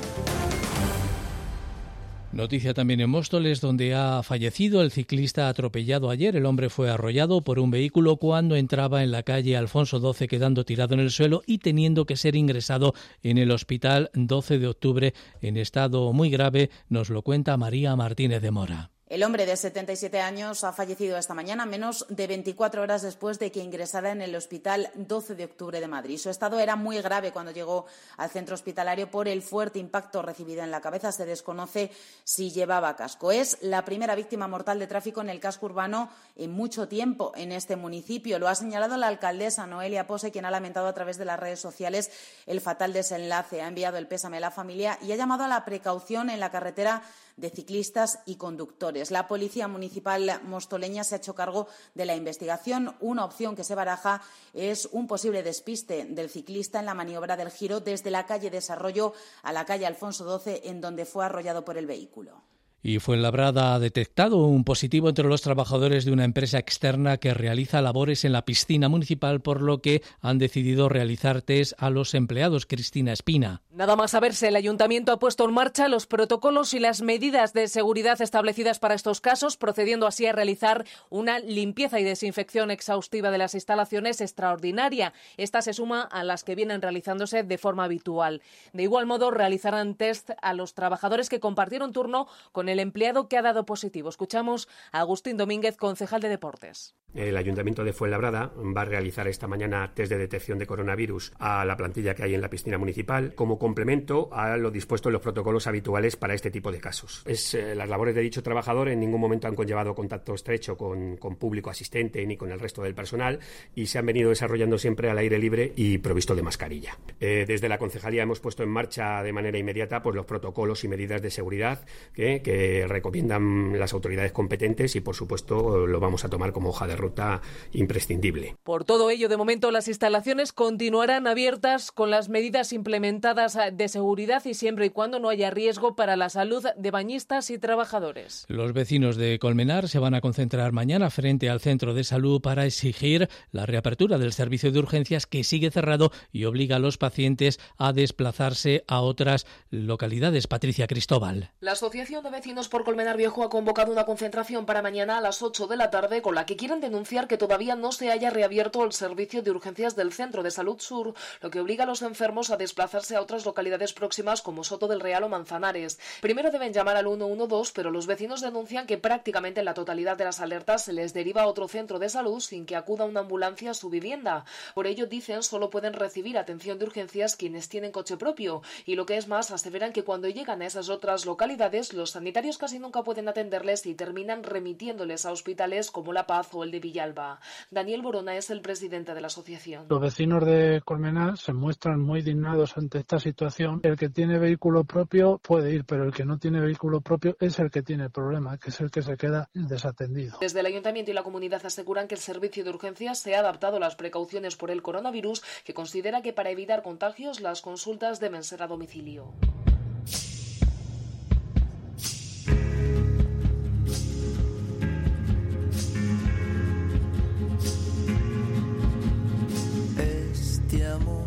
[2.30, 6.36] Noticia también en Móstoles, donde ha fallecido el ciclista atropellado ayer.
[6.36, 10.64] El hombre fue arrollado por un vehículo cuando entraba en la calle Alfonso XII, quedando
[10.64, 15.14] tirado en el suelo y teniendo que ser ingresado en el hospital 12 de octubre
[15.40, 16.70] en estado muy grave.
[16.88, 18.95] Nos lo cuenta María Martínez de Mora.
[19.08, 23.52] El hombre de 77 años ha fallecido esta mañana, menos de 24 horas después de
[23.52, 26.18] que ingresara en el Hospital 12 de Octubre de Madrid.
[26.18, 30.64] Su estado era muy grave cuando llegó al centro hospitalario por el fuerte impacto recibido
[30.64, 31.12] en la cabeza.
[31.12, 31.92] Se desconoce
[32.24, 33.30] si llevaba casco.
[33.30, 37.52] Es la primera víctima mortal de tráfico en el casco urbano en mucho tiempo en
[37.52, 38.40] este municipio.
[38.40, 41.60] Lo ha señalado la alcaldesa Noelia Pose, quien ha lamentado a través de las redes
[41.60, 42.10] sociales
[42.46, 43.62] el fatal desenlace.
[43.62, 46.50] Ha enviado el pésame a la familia y ha llamado a la precaución en la
[46.50, 47.04] carretera
[47.36, 49.10] de ciclistas y conductores.
[49.10, 52.96] La Policía Municipal mostoleña se ha hecho cargo de la investigación.
[53.00, 54.22] Una opción que se baraja
[54.54, 59.12] es un posible despiste del ciclista en la maniobra del giro desde la calle Desarrollo
[59.42, 62.42] a la calle Alfonso XII, en donde fue arrollado por el vehículo.
[62.88, 67.82] Y Fuenlabrada ha detectado un positivo entre los trabajadores de una empresa externa que realiza
[67.82, 72.64] labores en la piscina municipal, por lo que han decidido realizar test a los empleados.
[72.64, 73.60] Cristina Espina.
[73.72, 77.66] Nada más saberse, el ayuntamiento ha puesto en marcha los protocolos y las medidas de
[77.66, 83.38] seguridad establecidas para estos casos, procediendo así a realizar una limpieza y desinfección exhaustiva de
[83.38, 85.12] las instalaciones extraordinaria.
[85.36, 88.42] Esta se suma a las que vienen realizándose de forma habitual.
[88.72, 93.28] De igual modo, realizarán test a los trabajadores que compartieron turno con el el empleado
[93.28, 94.10] que ha dado positivo.
[94.10, 96.94] Escuchamos a Agustín Domínguez, concejal de Deportes.
[97.14, 101.64] El Ayuntamiento de Fuenlabrada va a realizar esta mañana test de detección de coronavirus a
[101.64, 105.22] la plantilla que hay en la piscina municipal como complemento a lo dispuesto en los
[105.22, 107.22] protocolos habituales para este tipo de casos.
[107.24, 111.16] Es, eh, las labores de dicho trabajador en ningún momento han conllevado contacto estrecho con,
[111.38, 113.40] público asistente ni con el resto del personal
[113.74, 116.98] y se han venido desarrollando siempre al aire libre y provisto de mascarilla.
[117.18, 120.88] Eh, desde la concejalía hemos puesto en marcha de manera inmediata pues, los protocolos y
[120.88, 126.28] medidas de seguridad que, que recomiendan las autoridades competentes y, por supuesto, lo vamos a
[126.28, 127.40] tomar como hoja de ruta
[127.72, 128.56] imprescindible.
[128.62, 134.44] Por todo ello, de momento las instalaciones continuarán abiertas con las medidas implementadas de seguridad
[134.44, 138.44] y siempre y cuando no haya riesgo para la salud de bañistas y trabajadores.
[138.48, 142.66] Los vecinos de Colmenar se van a concentrar mañana frente al centro de salud para
[142.66, 147.58] exigir la reapertura del servicio de urgencias que sigue cerrado y obliga a los pacientes
[147.78, 150.46] a desplazarse a otras localidades.
[150.46, 151.50] Patricia Cristóbal.
[151.60, 155.42] La Asociación de Vecinos por Colmenar Viejo ha convocado una concentración para mañana a las
[155.42, 158.84] 8 de la tarde con la que quieren denunciar que todavía no se haya reabierto
[158.84, 162.50] el servicio de urgencias del Centro de Salud Sur, lo que obliga a los enfermos
[162.50, 165.98] a desplazarse a otras localidades próximas como Soto del Real o Manzanares.
[166.20, 170.24] Primero deben llamar al 112, pero los vecinos denuncian que prácticamente en la totalidad de
[170.24, 173.72] las alertas se les deriva a otro centro de salud sin que acuda una ambulancia
[173.72, 174.44] a su vivienda.
[174.72, 178.62] Por ello, dicen, solo pueden recibir atención de urgencias quienes tienen coche propio.
[178.84, 182.58] Y lo que es más, aseveran que cuando llegan a esas otras localidades, los sanitarios
[182.58, 186.80] casi nunca pueden atenderles y terminan remitiéndoles a hospitales como La Paz o el de
[186.80, 187.40] Villalba.
[187.70, 189.86] Daniel Borona es el presidente de la asociación.
[189.88, 193.80] Los vecinos de Colmenar se muestran muy dignados ante esta situación.
[193.84, 197.58] El que tiene vehículo propio puede ir, pero el que no tiene vehículo propio es
[197.58, 200.36] el que tiene el problema, que es el que se queda desatendido.
[200.38, 203.78] Desde el ayuntamiento y la comunidad aseguran que el servicio de urgencias se ha adaptado
[203.78, 208.44] a las precauciones por el coronavirus, que considera que para evitar contagios las consultas deben
[208.44, 209.32] ser a domicilio.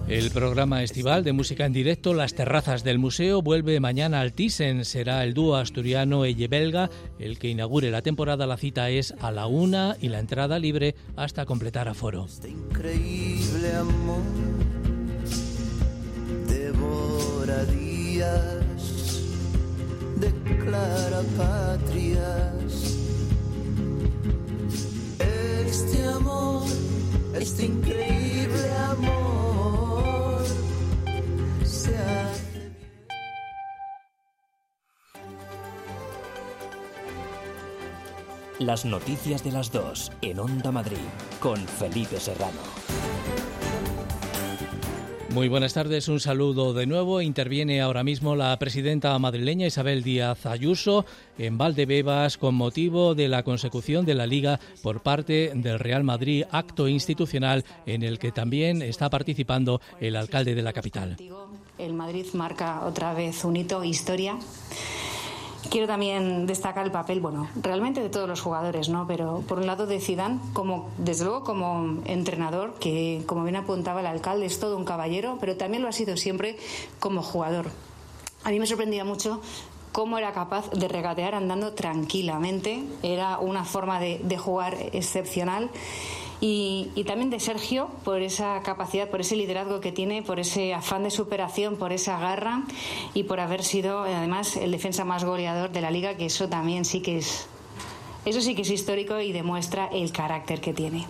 [0.08, 4.84] El programa estival de música en directo Las Terrazas del Museo vuelve mañana al Thyssen.
[4.84, 8.47] Será el dúo asturiano Elle Belga el que inaugure la temporada.
[8.47, 12.25] La cita es a la una y la entrada libre hasta completar aforo.
[12.25, 14.23] Este increíble amor
[16.47, 19.21] devora días,
[20.17, 22.97] declara patrias.
[25.19, 26.63] Este amor,
[27.36, 29.38] este increíble amor,
[38.60, 40.97] Las noticias de las dos en Onda Madrid
[41.39, 42.60] con Felipe Serrano.
[45.34, 47.21] Muy buenas tardes, un saludo de nuevo.
[47.21, 51.06] Interviene ahora mismo la presidenta madrileña Isabel Díaz Ayuso
[51.38, 56.43] en Valdebebas con motivo de la consecución de la Liga por parte del Real Madrid,
[56.52, 61.15] acto institucional en el que también está participando el alcalde de la capital.
[61.89, 64.38] El Madrid marca otra vez un hito, historia.
[65.71, 69.08] Quiero también destacar el papel, bueno, realmente de todos los jugadores, ¿no?
[69.08, 74.02] Pero por un lado de Zidane, como desde luego como entrenador, que como bien apuntaba
[74.02, 76.58] el alcalde es todo un caballero, pero también lo ha sido siempre
[76.99, 77.71] como jugador.
[78.43, 79.41] A mí me sorprendía mucho
[79.91, 82.84] cómo era capaz de regatear andando tranquilamente.
[83.02, 85.71] Era una forma de, de jugar excepcional.
[86.41, 91.04] Y, también de Sergio por esa capacidad, por ese liderazgo que tiene, por ese afán
[91.04, 92.63] de superación, por esa garra
[93.13, 96.86] y por haber sido además el defensa más goleador de la liga, que eso también
[96.86, 97.47] sí que es,
[98.25, 101.08] eso sí que es histórico y demuestra el carácter que tiene.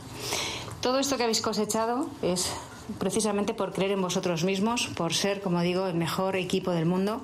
[0.82, 2.52] Todo esto que habéis cosechado es
[2.98, 7.22] precisamente por creer en vosotros mismos, por ser, como digo, el mejor equipo del mundo.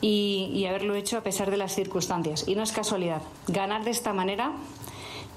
[0.00, 2.46] Y haberlo hecho a pesar de las circunstancias.
[2.46, 3.20] Y no es casualidad.
[3.48, 4.52] Ganar de esta manera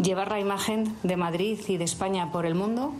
[0.02, 2.94] llevar la imagen de Madrid y de España por el mundo,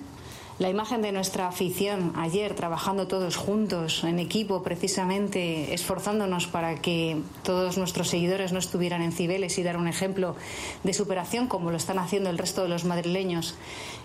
[0.60, 7.18] la imagen de nuestra afición ayer trabajando todos juntos en equipo precisamente esforzándonos para que
[7.42, 10.36] todos nuestros seguidores no estuvieran en Cibeles y dar un ejemplo
[10.84, 13.56] de superación como lo están haciendo el resto de los madrileños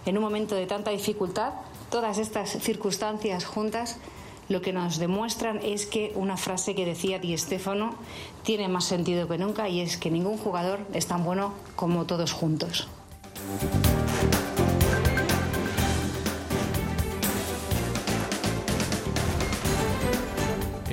[0.07, 1.53] en un momento de tanta dificultad,
[1.91, 3.99] todas estas circunstancias juntas
[4.49, 7.95] lo que nos demuestran es que una frase que decía Di Stéfano
[8.43, 12.33] tiene más sentido que nunca y es que ningún jugador es tan bueno como todos
[12.33, 12.89] juntos.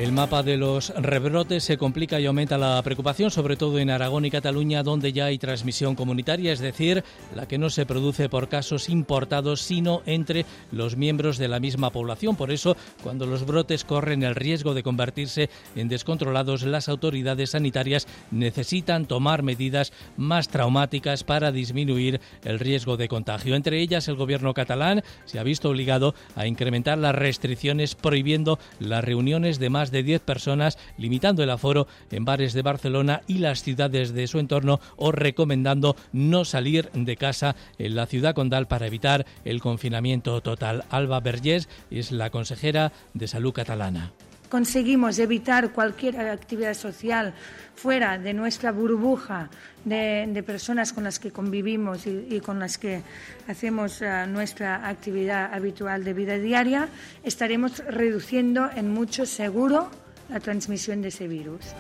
[0.04, 4.26] El mapa de los rebrotes se complica y aumenta la preocupación, sobre todo en Aragón
[4.26, 8.50] y Cataluña, donde ya hay transmisión comunitaria, es decir, la que no se produce por
[8.50, 12.36] casos importados, sino entre los miembros de la misma población.
[12.36, 18.06] Por eso, cuando los brotes corren el riesgo de convertirse en descontrolados, las autoridades sanitarias
[18.30, 23.56] necesitan tomar medidas más traumáticas para disminuir el riesgo de contagio.
[23.56, 29.02] Entre ellas, el gobierno catalán se ha visto obligado a incrementar las restricciones prohibiendo las
[29.02, 33.64] reuniones de más de 10 personas, limitando el aforo en bares de Barcelona y las
[33.64, 38.88] ciudades de su entorno o recomendando no salir de casa en la ciudad condal para
[38.88, 40.84] evitar el confinamiento total.
[40.90, 44.12] Alba Vergés es la consejera de Salud catalana
[44.54, 47.34] conseguimos evitar cualquier actividad social
[47.74, 49.50] fuera de nuestra burbuja
[49.84, 53.02] de, personas con las que convivimos y, con las que
[53.48, 56.88] hacemos uh, nuestra actividad habitual de vida diaria,
[57.24, 59.90] estaremos reduciendo en mucho seguro
[60.30, 61.74] la transmisión de ese virus.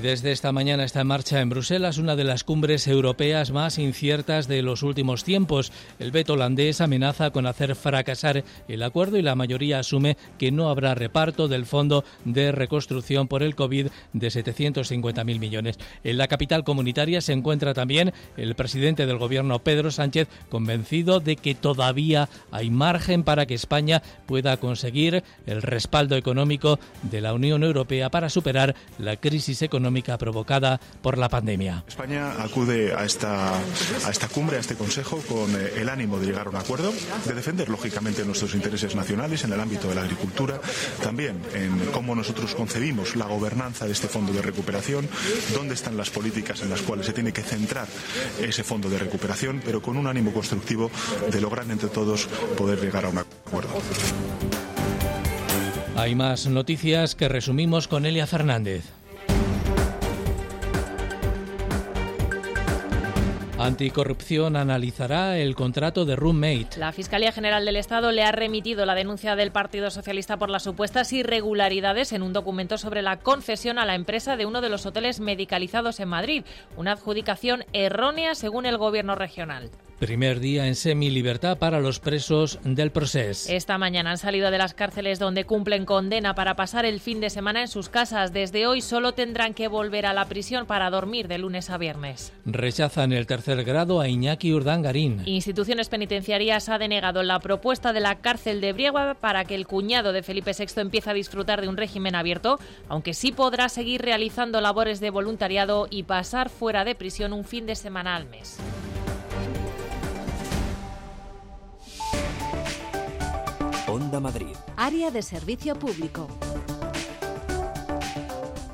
[0.00, 4.46] Desde esta mañana está en marcha en Bruselas una de las cumbres europeas más inciertas
[4.46, 5.72] de los últimos tiempos.
[5.98, 10.68] El veto holandés amenaza con hacer fracasar el acuerdo y la mayoría asume que no
[10.68, 15.78] habrá reparto del fondo de reconstrucción por el COVID de 750.000 millones.
[16.04, 21.36] En la capital comunitaria se encuentra también el presidente del gobierno Pedro Sánchez convencido de
[21.36, 27.64] que todavía hay margen para que España pueda conseguir el respaldo económico de la Unión
[27.64, 31.82] Europea para superar la crisis económica económica provocada por la pandemia.
[31.88, 36.26] España acude a esta, a esta cumbre, a este Consejo, con eh, el ánimo de
[36.26, 36.92] llegar a un acuerdo,
[37.24, 40.60] de defender lógicamente nuestros intereses nacionales en el ámbito de la agricultura,
[41.02, 45.08] también en cómo nosotros concebimos la gobernanza de este fondo de recuperación,
[45.54, 47.88] dónde están las políticas en las cuales se tiene que centrar
[48.42, 50.90] ese fondo de recuperación, pero con un ánimo constructivo
[51.32, 52.26] de lograr entre todos
[52.58, 53.70] poder llegar a un acuerdo.
[55.98, 58.97] Hay más noticias que resumimos con Elia Fernández.
[63.58, 66.78] Anticorrupción analizará el contrato de Roommate.
[66.78, 70.62] La Fiscalía General del Estado le ha remitido la denuncia del Partido Socialista por las
[70.62, 74.86] supuestas irregularidades en un documento sobre la concesión a la empresa de uno de los
[74.86, 76.44] hoteles medicalizados en Madrid,
[76.76, 79.72] una adjudicación errónea según el Gobierno regional.
[79.98, 83.52] Primer día en semi-libertad para los presos del proceso.
[83.52, 87.30] Esta mañana han salido de las cárceles donde cumplen condena para pasar el fin de
[87.30, 88.32] semana en sus casas.
[88.32, 92.32] Desde hoy solo tendrán que volver a la prisión para dormir de lunes a viernes.
[92.44, 95.22] Rechazan el tercer grado a Iñaki Urdangarín.
[95.26, 100.12] Instituciones penitenciarias ha denegado la propuesta de la cárcel de Briegua para que el cuñado
[100.12, 104.60] de Felipe VI empiece a disfrutar de un régimen abierto, aunque sí podrá seguir realizando
[104.60, 108.58] labores de voluntariado y pasar fuera de prisión un fin de semana al mes.
[114.18, 114.56] Onda Madrid.
[114.76, 116.26] Área de servicio público.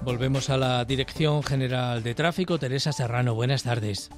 [0.02, 2.58] Volvemos a la Dirección General de Tráfico.
[2.58, 4.10] Teresa Serrano, buenas tardes.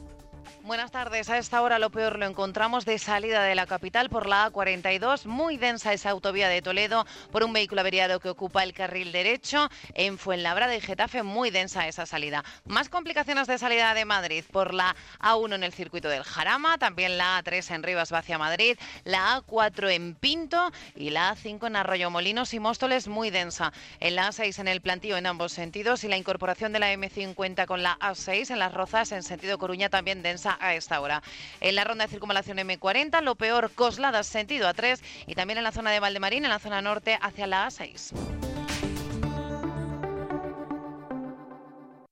[0.67, 1.31] Buenas tardes.
[1.31, 5.27] A esta hora lo peor lo encontramos de salida de la capital por la A42.
[5.27, 9.69] Muy densa esa autovía de Toledo por un vehículo averiado que ocupa el carril derecho.
[9.95, 12.43] En Fuenlabrada y Getafe muy densa esa salida.
[12.65, 17.17] Más complicaciones de salida de Madrid por la A1 en el circuito del Jarama, también
[17.17, 22.11] la A3 en Rivas hacia Madrid, la A4 en Pinto y la A5 en Arroyo
[22.11, 23.73] Molinos y Móstoles muy densa.
[24.01, 27.67] En la A6 en el plantío en ambos sentidos y la incorporación de la M50
[27.67, 31.23] con la A6 en las Rozas en sentido Coruña también densa a esta hora.
[31.61, 35.73] En la ronda de circunvalación M40, lo peor, Cosladas sentido A3 y también en la
[35.73, 38.13] zona de Valdemarín, en la zona norte, hacia la A6.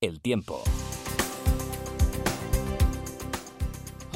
[0.01, 0.63] El tiempo.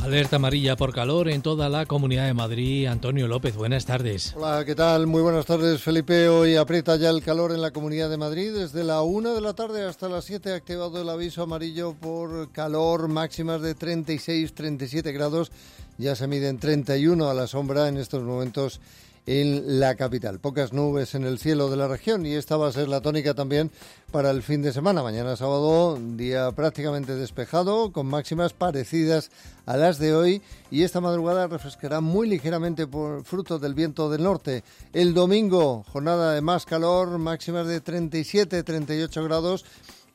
[0.03, 2.87] Alerta amarilla por calor en toda la Comunidad de Madrid.
[2.87, 4.33] Antonio López, buenas tardes.
[4.37, 5.07] Hola, ¿qué tal?
[5.07, 6.29] Muy buenas tardes, Felipe.
[6.29, 8.53] Hoy aprieta ya el calor en la Comunidad de Madrid.
[8.55, 12.53] Desde la 1 de la tarde hasta las 7 ha activado el aviso amarillo por
[12.53, 15.51] calor, máximas de 36, 37 grados.
[15.99, 18.81] Ya se miden 31 a la sombra en estos momentos
[19.29, 20.41] en la capital.
[20.41, 23.35] Pocas nubes en el cielo de la región y esta va a ser la tónica
[23.35, 23.71] también
[24.11, 25.03] para el fin de semana.
[25.03, 29.31] Mañana sábado, día prácticamente despejado, con máximas parecidas
[29.67, 34.23] a las de hoy y esta madrugada refrescará muy ligeramente por fruto del viento del
[34.23, 34.65] norte.
[34.95, 39.67] El domingo, jornada de más calor, máximas de 37-38 grados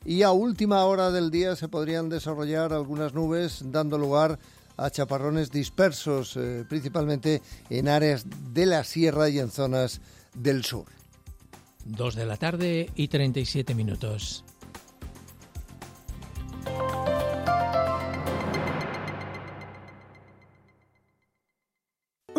[0.04, 4.38] y a última hora del día se podrían desarrollar algunas nubes dando lugar a
[4.90, 10.00] chaparrones dispersos, eh, principalmente en áreas de la sierra y en zonas
[10.34, 10.86] del sur.
[11.84, 14.44] Dos de la tarde y 37 minutos.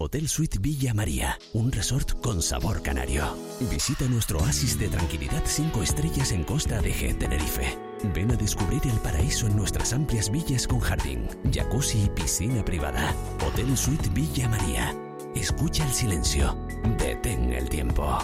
[0.00, 3.36] Hotel Suite Villa María, un resort con sabor canario.
[3.68, 7.76] Visita nuestro oasis de tranquilidad 5 estrellas en Costa de G, Tenerife.
[8.14, 13.12] Ven a descubrir el paraíso en nuestras amplias villas con jardín, jacuzzi y piscina privada.
[13.44, 14.94] Hotel Suite Villa María.
[15.34, 16.56] Escucha el silencio.
[16.96, 18.18] Detén el tiempo.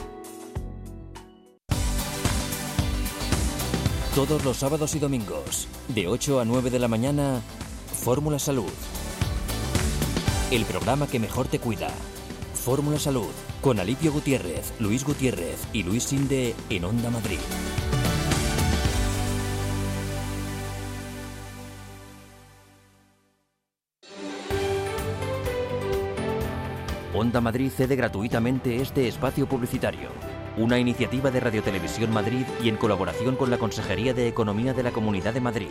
[4.15, 7.43] Todos los sábados y domingos, de 8 a 9 de la mañana,
[7.93, 8.71] Fórmula Salud.
[10.55, 11.89] El programa que mejor te cuida.
[12.55, 17.41] Fórmula Salud, con Alipio Gutiérrez, Luis Gutiérrez y Luis Sinde en Onda Madrid.
[27.13, 30.11] Onda Madrid cede gratuitamente este espacio publicitario.
[30.57, 34.93] Una iniciativa de Radiotelevisión Madrid y en colaboración con la Consejería de Economía de la
[34.93, 35.71] Comunidad de Madrid.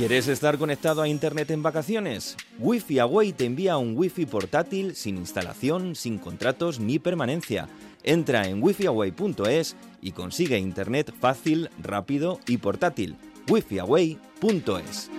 [0.00, 2.34] ¿Quieres estar conectado a Internet en vacaciones?
[2.58, 7.68] Wi-Fi Away te envía un Wi-Fi portátil sin instalación, sin contratos ni permanencia.
[8.02, 13.18] Entra en wifiaway.es y consigue Internet fácil, rápido y portátil.
[13.46, 15.10] wifiaway.es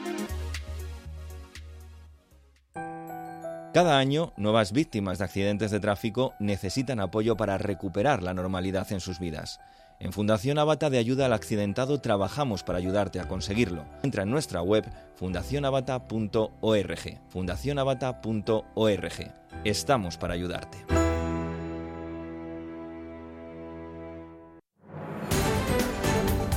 [3.76, 9.00] Cada año, nuevas víctimas de accidentes de tráfico necesitan apoyo para recuperar la normalidad en
[9.00, 9.60] sus vidas.
[10.02, 13.86] En Fundación Avata de Ayuda al Accidentado trabajamos para ayudarte a conseguirlo.
[14.02, 14.84] Entra en nuestra web
[15.16, 17.20] fundacionavata.org.
[17.30, 19.34] fundacionavata.org.
[19.64, 20.80] Estamos para ayudarte.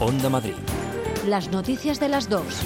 [0.01, 0.55] Onda Madrid.
[1.27, 2.63] Las noticias de las dos.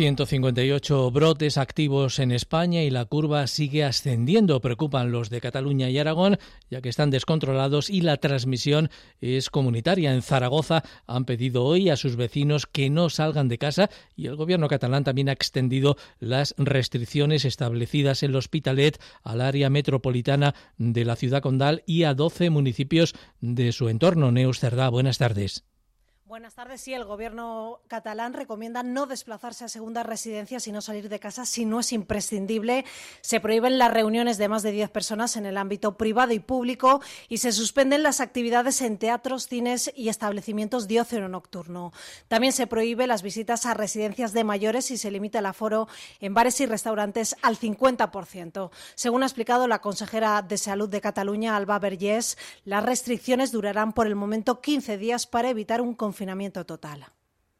[0.00, 4.62] 158 brotes activos en España y la curva sigue ascendiendo.
[4.62, 6.38] Preocupan los de Cataluña y Aragón,
[6.70, 8.88] ya que están descontrolados y la transmisión
[9.20, 10.14] es comunitaria.
[10.14, 14.36] En Zaragoza han pedido hoy a sus vecinos que no salgan de casa y el
[14.36, 21.04] gobierno catalán también ha extendido las restricciones establecidas en el Hospitalet al área metropolitana de
[21.04, 24.32] la ciudad condal y a 12 municipios de su entorno.
[24.32, 25.69] Neus Cerdá, buenas tardes.
[26.30, 26.80] Buenas tardes.
[26.80, 31.44] Sí, el gobierno catalán recomienda no desplazarse a segundas residencias y no salir de casa
[31.44, 32.84] si no es imprescindible.
[33.20, 37.02] Se prohíben las reuniones de más de 10 personas en el ámbito privado y público
[37.28, 41.92] y se suspenden las actividades en teatros, cines y establecimientos de ocio nocturno.
[42.28, 45.88] También se prohíbe las visitas a residencias de mayores y se limita el aforo
[46.20, 48.70] en bares y restaurantes al 50%.
[48.94, 54.06] Según ha explicado la consejera de Salud de Cataluña, Alba Vergés, las restricciones durarán por
[54.06, 57.06] el momento 15 días para evitar un confinamiento confinamiento total.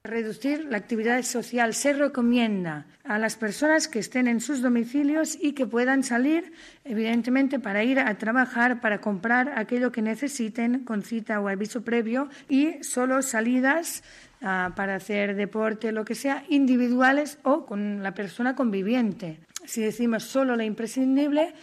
[0.04, 5.52] Reducir la actividad social se recomienda a las personas que estén en sus domicilios y
[5.52, 6.52] que puedan salir,
[6.84, 12.28] evidentemente, para ir a trabajar, para comprar aquello que necesiten con cita o aviso previo
[12.50, 14.02] y solo salidas
[14.42, 19.40] uh, para hacer deporte, lo que sea, individuales o con la persona conviviente.
[19.64, 21.54] Si decimos solo la imprescindible,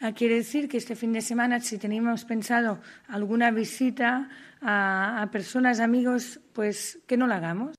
[0.00, 2.78] uh, quiere decir que este fin de semana, si teníamos pensado
[3.08, 4.30] alguna visita
[4.60, 7.76] a, a personas, amigos, pues que no la hagamos.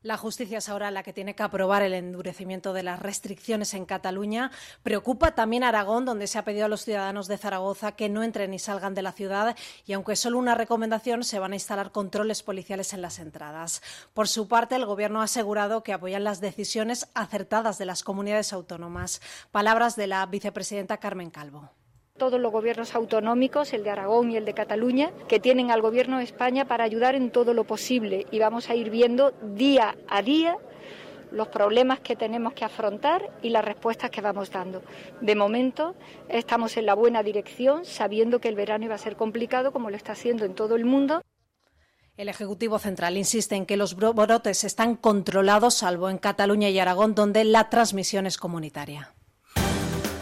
[0.00, 3.84] La justicia es ahora la que tiene que aprobar el endurecimiento de las restricciones en
[3.84, 4.52] Cataluña.
[4.84, 8.52] Preocupa también Aragón, donde se ha pedido a los ciudadanos de Zaragoza que no entren
[8.52, 11.90] ni salgan de la ciudad y, aunque es solo una recomendación, se van a instalar
[11.90, 13.82] controles policiales en las entradas.
[14.14, 18.52] Por su parte, el Gobierno ha asegurado que apoyan las decisiones acertadas de las comunidades
[18.52, 19.20] autónomas.
[19.50, 21.70] Palabras de la vicepresidenta Carmen Calvo
[22.18, 26.18] todos los gobiernos autonómicos, el de Aragón y el de Cataluña, que tienen al Gobierno
[26.18, 28.26] de España para ayudar en todo lo posible.
[28.30, 30.58] Y vamos a ir viendo día a día
[31.30, 34.82] los problemas que tenemos que afrontar y las respuestas que vamos dando.
[35.20, 35.94] De momento
[36.28, 39.96] estamos en la buena dirección, sabiendo que el verano iba a ser complicado, como lo
[39.96, 41.22] está haciendo en todo el mundo.
[42.16, 47.14] El Ejecutivo Central insiste en que los brotes están controlados, salvo en Cataluña y Aragón,
[47.14, 49.14] donde la transmisión es comunitaria.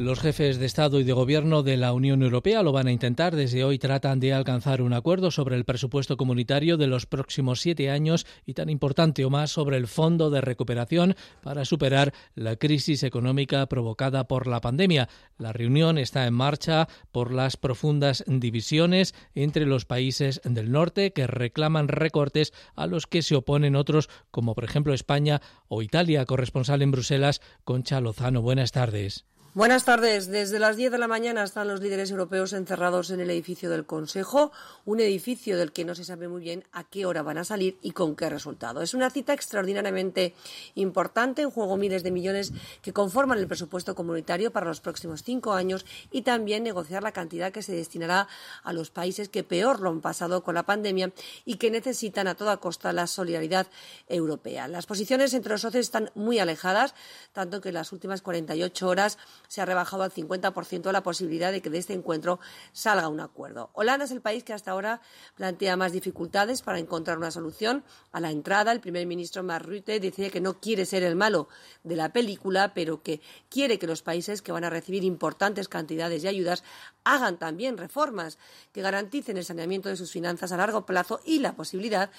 [0.00, 3.36] Los jefes de Estado y de Gobierno de la Unión Europea lo van a intentar.
[3.36, 7.90] Desde hoy tratan de alcanzar un acuerdo sobre el presupuesto comunitario de los próximos siete
[7.90, 13.02] años y, tan importante o más, sobre el fondo de recuperación para superar la crisis
[13.02, 15.10] económica provocada por la pandemia.
[15.36, 21.26] La reunión está en marcha por las profundas divisiones entre los países del norte que
[21.26, 26.24] reclaman recortes a los que se oponen otros, como por ejemplo España o Italia.
[26.24, 28.40] Corresponsal en Bruselas, Concha Lozano.
[28.40, 29.26] Buenas tardes.
[29.52, 30.28] Buenas tardes.
[30.28, 33.84] Desde las 10 de la mañana están los líderes europeos encerrados en el edificio del
[33.84, 34.52] Consejo,
[34.84, 37.76] un edificio del que no se sabe muy bien a qué hora van a salir
[37.82, 38.80] y con qué resultado.
[38.80, 40.36] Es una cita extraordinariamente
[40.76, 45.52] importante, en juego miles de millones que conforman el presupuesto comunitario para los próximos cinco
[45.52, 48.28] años y también negociar la cantidad que se destinará
[48.62, 51.10] a los países que peor lo han pasado con la pandemia
[51.44, 53.66] y que necesitan a toda costa la solidaridad
[54.06, 54.68] europea.
[54.68, 56.94] Las posiciones entre los socios están muy alejadas,
[57.32, 59.18] tanto que en las últimas 48 horas
[59.50, 62.38] se ha rebajado al 50% la posibilidad de que de este encuentro
[62.72, 63.70] salga un acuerdo.
[63.72, 65.00] Holanda es el país que hasta ahora
[65.34, 67.82] plantea más dificultades para encontrar una solución.
[68.12, 71.48] A la entrada, el primer ministro Mark Rutte decía que no quiere ser el malo
[71.82, 76.22] de la película, pero que quiere que los países que van a recibir importantes cantidades
[76.22, 76.62] de ayudas
[77.02, 78.38] hagan también reformas
[78.72, 82.10] que garanticen el saneamiento de sus finanzas a largo plazo y la posibilidad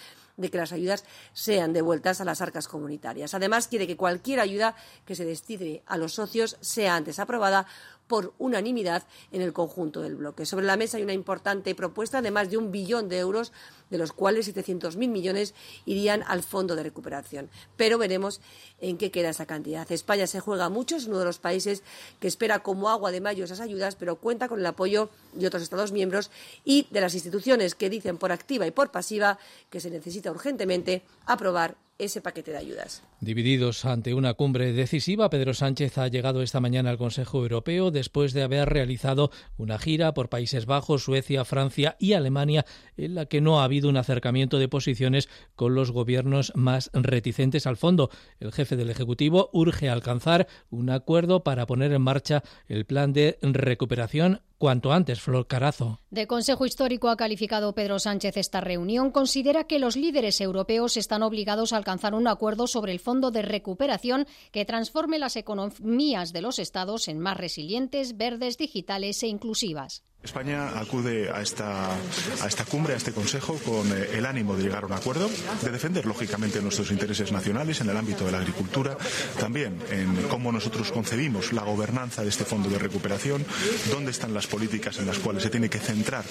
[0.42, 3.34] de que las ayudas sean devueltas a las arcas comunitarias.
[3.34, 4.76] Además, quiere que cualquier ayuda
[5.06, 7.68] que se destine a los socios sea antes aprobada
[8.12, 10.46] por unanimidad en el conjunto del bloque.
[10.46, 13.54] Sobre la mesa hay una importante propuesta de más de un billón de euros,
[13.90, 15.54] de los cuales 700.000 millones
[15.86, 17.50] irían al fondo de recuperación.
[17.78, 18.42] Pero veremos
[18.82, 19.90] en qué queda esa cantidad.
[19.90, 21.84] España se juega mucho, es uno de los países
[22.20, 25.64] que espera como agua de mayo esas ayudas, pero cuenta con el apoyo de otros
[25.64, 26.32] Estados miembros
[26.66, 29.40] y de las instituciones que dicen por activa y por pasiva
[29.70, 33.04] que se necesita urgentemente aprobar ese paquete de ayudas.
[33.20, 38.34] Divididos ante una cumbre decisiva, Pedro Sánchez ha llegado esta mañana al Consejo Europeo después
[38.34, 42.66] de haber realizado una gira por Países Bajos, Suecia, Francia y Alemania
[42.98, 47.68] en la que no ha habido un acercamiento de posiciones con los gobiernos más reticentes
[47.68, 48.10] al fondo.
[48.40, 53.38] El jefe del Ejecutivo urge alcanzar un acuerdo para poner en marcha el plan de
[53.42, 56.00] recuperación cuanto antes, Flor Carazo.
[56.12, 59.10] De Consejo Histórico ha calificado Pedro Sánchez esta reunión.
[59.10, 63.42] Considera que los líderes europeos están obligados a alcanzar un acuerdo sobre el fondo de
[63.42, 70.04] recuperación que transforme las economías de los estados en más resilientes, verdes, digitales e inclusivas.
[70.24, 74.64] España acude a esta, a esta cumbre, a este Consejo, con eh, el ánimo de
[74.64, 75.30] llegar a un acuerdo,
[75.62, 78.98] de defender lógicamente nuestros intereses nacionales en el ámbito de la agricultura,
[79.40, 83.44] también en cómo nosotros concebimos la gobernanza de este fondo de recuperación,
[83.90, 86.24] dónde están las políticas en las cuales se tiene que centrar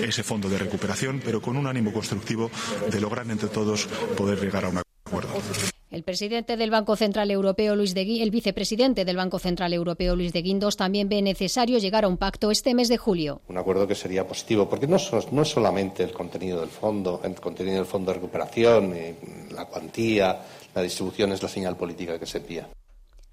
[0.00, 2.50] ese fondo de recuperación, pero con un ánimo constructivo
[2.90, 3.86] de lograr entre todos
[4.16, 5.73] poder llegar a un acuerdo.
[5.94, 10.32] El presidente del Banco Central Europeo, Luis de el vicepresidente del Banco Central Europeo, Luis
[10.32, 13.42] de Guindos, también ve necesario llegar a un pacto este mes de julio.
[13.46, 14.96] Un acuerdo que sería positivo, porque no,
[15.30, 19.14] no es solamente el contenido del fondo, el contenido del fondo de recuperación, eh,
[19.52, 20.40] la cuantía,
[20.74, 22.68] la distribución es la señal política que se envía.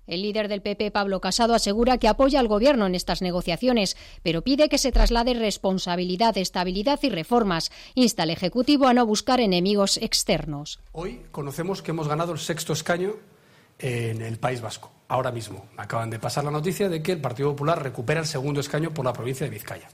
[0.07, 4.41] El líder del PP, Pablo Casado, asegura que apoya al Gobierno en estas negociaciones, pero
[4.41, 7.71] pide que se traslade responsabilidad, estabilidad y reformas.
[7.95, 10.79] Insta al Ejecutivo a no buscar enemigos externos.
[10.91, 13.15] Hoy conocemos que hemos ganado el sexto escaño
[13.79, 14.91] en el País Vasco.
[15.07, 18.59] Ahora mismo acaban de pasar la noticia de que el Partido Popular recupera el segundo
[18.59, 19.89] escaño por la provincia de Vizcaya.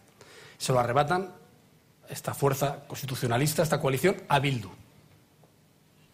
[0.57, 1.33] Se lo arrebatan
[2.09, 4.69] esta fuerza constitucionalista, esta coalición, a Bildu.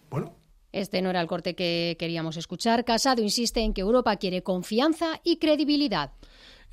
[0.09, 0.33] Bueno,
[0.73, 2.83] este no era el corte que queríamos escuchar.
[2.83, 6.11] Casado insiste en que Europa quiere confianza y credibilidad.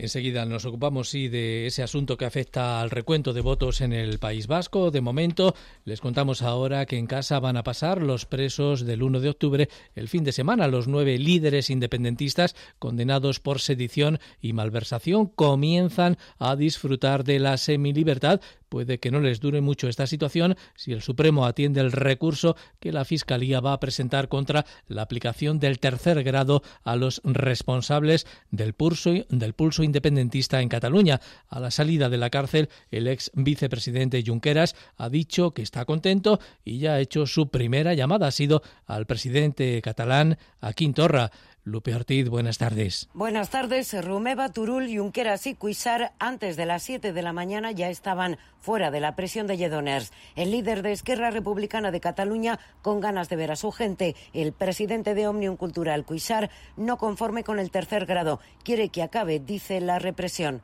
[0.00, 4.18] Enseguida nos ocupamos sí de ese asunto que afecta al recuento de votos en el
[4.18, 4.90] País Vasco.
[4.90, 9.20] De momento, les contamos ahora que en casa van a pasar los presos del 1
[9.20, 10.68] de octubre el fin de semana.
[10.68, 18.40] Los nueve líderes independentistas condenados por sedición y malversación comienzan a disfrutar de la semilibertad
[18.70, 22.92] Puede que no les dure mucho esta situación si el Supremo atiende el recurso que
[22.92, 28.72] la Fiscalía va a presentar contra la aplicación del tercer grado a los responsables del
[28.72, 31.20] pulso, del pulso independentista en Cataluña.
[31.48, 36.38] A la salida de la cárcel, el ex vicepresidente Junqueras ha dicho que está contento
[36.64, 38.28] y ya ha hecho su primera llamada.
[38.28, 41.32] Ha sido al presidente catalán, a Quintorra.
[41.64, 43.08] Lupe Ortiz, buenas tardes.
[43.12, 43.92] Buenas tardes.
[44.04, 48.90] Rumeva, Turul, Junqueras y Cuisar, antes de las 7 de la mañana ya estaban fuera
[48.90, 50.12] de la presión de Lledoners.
[50.36, 54.52] El líder de Esquerra Republicana de Cataluña, con ganas de ver a su gente, el
[54.52, 59.80] presidente de Omnium Cultural, Cuisar, no conforme con el tercer grado, quiere que acabe, dice,
[59.80, 60.62] la represión.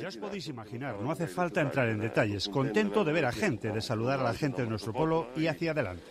[0.00, 2.48] Ya os podéis imaginar, no hace falta entrar en detalles.
[2.48, 5.72] Contento de ver a gente, de saludar a la gente de nuestro pueblo y hacia
[5.72, 6.04] adelante.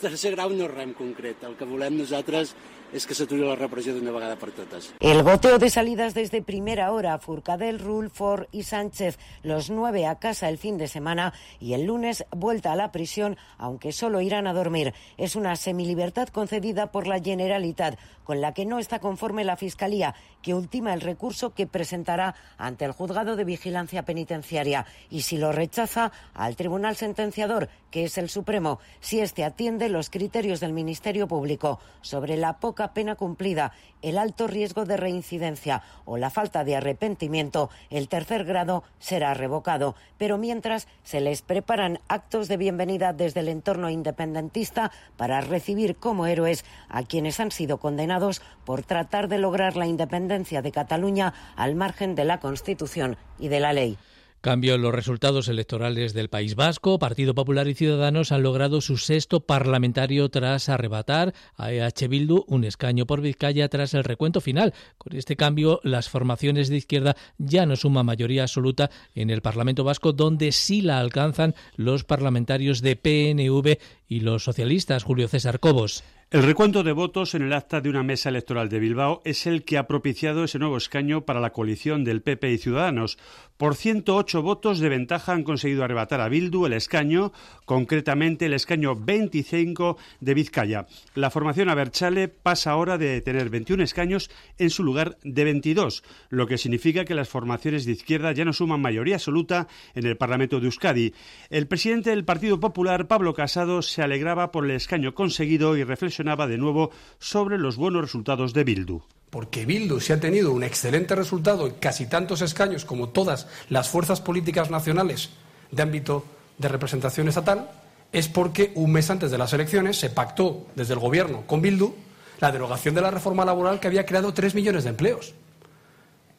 [0.00, 1.38] Tercer grau no rem concret.
[1.46, 2.56] El que volem nosaltres
[2.92, 4.90] es que s'aturi la repressió d'una vegada per totes.
[5.00, 10.48] El goteo de salidas desde primera hora, Furcadell, Rulford y Sánchez, los nueve a casa
[10.48, 14.52] el fin de semana y el lunes vuelta a la prisión, aunque solo irán a
[14.52, 14.92] dormir.
[15.16, 20.14] Es una semilibertad concedida por la Generalitat, con la que no está conforme la Fiscalía,
[20.42, 25.50] que ultima el recurso que presentará ante el Juzgado de Vigilancia Penitenciaria y si lo
[25.50, 31.26] rechaza al Tribunal Sentenciador, que es el Supremo, si éste atiende los criterios del Ministerio
[31.26, 36.76] Público sobre la poca pena cumplida, el alto riesgo de reincidencia o la falta de
[36.76, 39.94] arrepentimiento, el tercer grado será revocado.
[40.16, 46.26] Pero mientras se les preparan actos de bienvenida desde el entorno independentista para recibir como
[46.26, 51.74] héroes a quienes han sido condenados por tratar de lograr la independencia de Cataluña al
[51.74, 53.96] margen de la Constitución y de la ley.
[54.40, 56.98] Cambio en los resultados electorales del País Vasco.
[56.98, 62.64] Partido Popular y Ciudadanos han logrado su sexto parlamentario tras arrebatar a EH Bildu un
[62.64, 64.74] escaño por Vizcaya tras el recuento final.
[64.98, 69.84] Con este cambio, las formaciones de izquierda ya no suman mayoría absoluta en el Parlamento
[69.84, 73.78] Vasco, donde sí la alcanzan los parlamentarios de PNV
[74.08, 75.04] y los socialistas.
[75.04, 76.02] Julio César Cobos.
[76.32, 79.64] El recuento de votos en el acta de una mesa electoral de Bilbao es el
[79.64, 83.18] que ha propiciado ese nuevo escaño para la coalición del PP y Ciudadanos.
[83.58, 87.34] Por 108 votos de ventaja han conseguido arrebatar a Bildu el escaño,
[87.66, 90.86] concretamente el escaño 25 de Vizcaya.
[91.14, 96.46] La formación Aberchale pasa ahora de tener 21 escaños en su lugar de 22, lo
[96.46, 100.60] que significa que las formaciones de izquierda ya no suman mayoría absoluta en el Parlamento
[100.60, 101.12] de Euskadi.
[101.50, 105.84] El presidente del Partido Popular, Pablo Casado, se alegraba por el escaño conseguido y
[106.22, 109.00] reflexionaba de nuevo sobre los buenos resultados de Bildu
[109.30, 113.88] porque Bildu se ha tenido un excelente resultado y casi tantos escaños como todas las
[113.88, 115.30] fuerzas políticas nacionales
[115.70, 116.22] de ámbito
[116.58, 117.70] de representación estatal,
[118.12, 121.94] es porque un mes antes de las elecciones se pactó desde el Gobierno con Bildu
[122.40, 125.32] la derogación de la reforma laboral que había creado tres millones de empleos.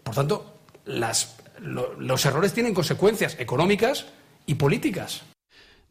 [0.04, 0.54] Por tanto,
[0.86, 4.06] los errores tienen consecuencias económicas
[4.46, 5.24] y políticas.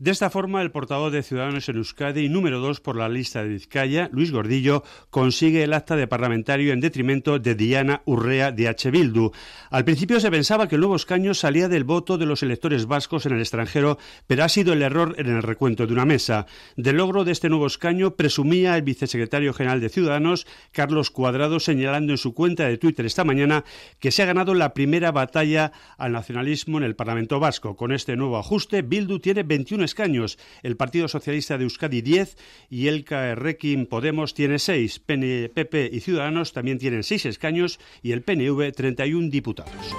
[0.03, 3.50] De esta forma, el portavoz de Ciudadanos en Euskadi, número dos por la lista de
[3.50, 8.90] Vizcaya, Luis Gordillo, consigue el acta de parlamentario en detrimento de Diana Urrea de H.
[8.90, 9.30] Bildu.
[9.70, 13.26] Al principio se pensaba que el nuevo escaño salía del voto de los electores vascos
[13.26, 13.96] en el extranjero,
[14.26, 16.46] pero ha sido el error en el recuento de una mesa.
[16.76, 22.12] Del logro de este nuevo escaño presumía el vicesecretario general de Ciudadanos, Carlos Cuadrado, señalando
[22.12, 23.62] en su cuenta de Twitter esta mañana
[24.00, 27.76] que se ha ganado la primera batalla al nacionalismo en el Parlamento vasco.
[27.76, 32.36] Con este nuevo ajuste, Bildu tiene 21 escaños, el Partido Socialista de Euskadi 10
[32.70, 35.01] y el Requiem Podemos tiene 6.
[35.01, 39.95] PP y Ciudadanos también tienen 6 escaños y el PNV 31 diputados.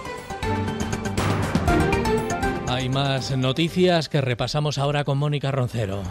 [2.67, 6.03] Hay más noticias que repasamos ahora con Mónica Roncero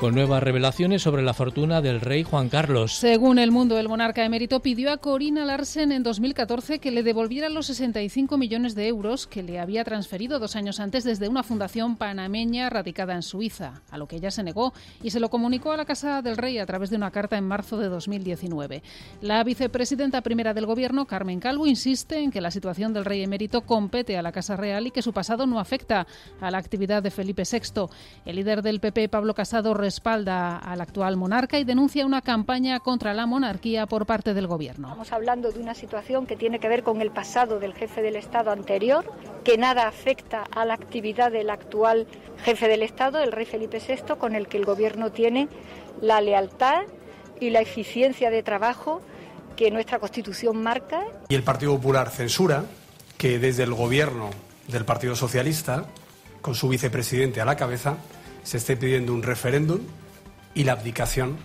[0.00, 2.92] con nuevas revelaciones sobre la fortuna del rey Juan Carlos.
[2.92, 7.48] Según El Mundo, el monarca emérito pidió a Corina Larsen en 2014 que le devolviera
[7.48, 11.96] los 65 millones de euros que le había transferido dos años antes desde una fundación
[11.96, 15.78] panameña radicada en Suiza, a lo que ella se negó y se lo comunicó a
[15.78, 18.82] la Casa del Rey a través de una carta en marzo de 2019.
[19.22, 23.62] La vicepresidenta primera del Gobierno, Carmen Calvo, insiste en que la situación del rey emérito
[23.62, 26.06] compete a la Casa Real y que su pasado no afecta
[26.40, 27.86] a la actividad de Felipe VI.
[28.26, 33.14] El líder del PP, Pablo Casado, respalda al actual monarca y denuncia una campaña contra
[33.14, 34.88] la monarquía por parte del gobierno.
[34.88, 38.16] Estamos hablando de una situación que tiene que ver con el pasado del jefe del
[38.16, 39.04] Estado anterior,
[39.44, 42.08] que nada afecta a la actividad del actual
[42.38, 45.48] jefe del Estado, el rey Felipe VI, con el que el gobierno tiene
[46.00, 46.82] la lealtad
[47.38, 49.00] y la eficiencia de trabajo
[49.54, 51.04] que nuestra Constitución marca.
[51.28, 52.64] Y el Partido Popular censura
[53.16, 54.30] que desde el gobierno
[54.66, 55.86] del Partido Socialista,
[56.42, 57.98] con su vicepresidente a la cabeza,
[58.46, 59.80] se esté pidiendo un referéndum
[60.54, 61.36] y la abdicación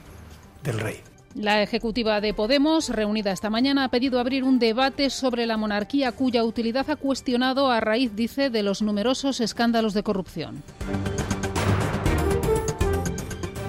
[0.64, 1.02] del rey.
[1.34, 6.12] La ejecutiva de Podemos, reunida esta mañana, ha pedido abrir un debate sobre la monarquía
[6.12, 10.62] cuya utilidad ha cuestionado a raíz, dice, de los numerosos escándalos de corrupción.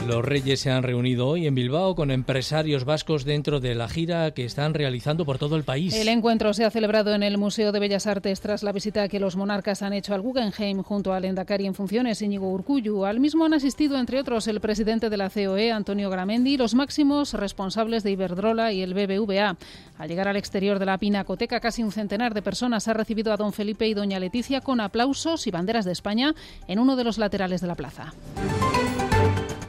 [0.06, 4.32] Los Reyes se han reunido hoy en Bilbao con empresarios vascos dentro de la gira
[4.32, 5.94] que están realizando por todo el país.
[5.94, 9.20] El encuentro se ha celebrado en el Museo de Bellas Artes tras la visita que
[9.20, 13.04] los monarcas han hecho al Guggenheim junto al Endacari en funciones Íñigo Urcuyu.
[13.04, 17.32] Al mismo han asistido, entre otros, el presidente de la COE, Antonio Gramendi, los máximos
[17.34, 19.56] responsables de Iberdrola y el BBVA.
[19.98, 23.36] Al llegar al exterior de la Pinacoteca, casi un centenar de personas ha recibido a
[23.36, 26.34] don Felipe y doña Leticia con aplausos y banderas de España
[26.66, 28.12] en uno de los laterales de la plaza.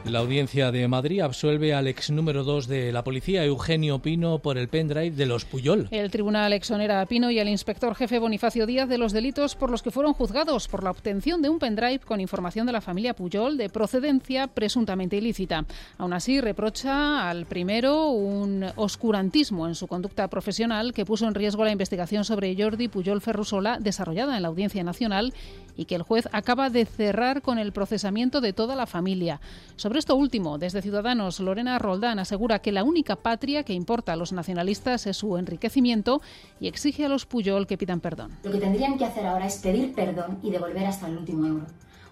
[0.06, 4.58] La audiencia de Madrid absuelve al ex número 2 de la policía, Eugenio Pino, por
[4.58, 5.88] el pendrive de los Puyol.
[5.90, 9.70] El tribunal exonera a Pino y al inspector jefe Bonifacio Díaz de los delitos por
[9.70, 13.14] los que fueron juzgados por la obtención de un pendrive con información de la familia
[13.14, 15.64] Puyol de procedencia presuntamente ilícita.
[15.96, 21.64] Aún así, reprocha al primero un oscurantismo en su conducta profesional que puso en riesgo
[21.64, 25.32] la investigación sobre Jordi Puyol Ferrusola desarrollada en la Audiencia Nacional
[25.76, 29.40] y que el juez acaba de cerrar con el procesamiento de toda la familia.
[29.76, 34.16] Sobre esto último, desde Ciudadanos, Lorena Roldán asegura que la única patria que importa a
[34.16, 36.20] los nacionalistas es su enriquecimiento
[36.60, 38.38] y exige a los Puyol que pidan perdón.
[38.42, 41.66] Lo que tendrían que hacer ahora es pedir perdón y devolver hasta el último euro.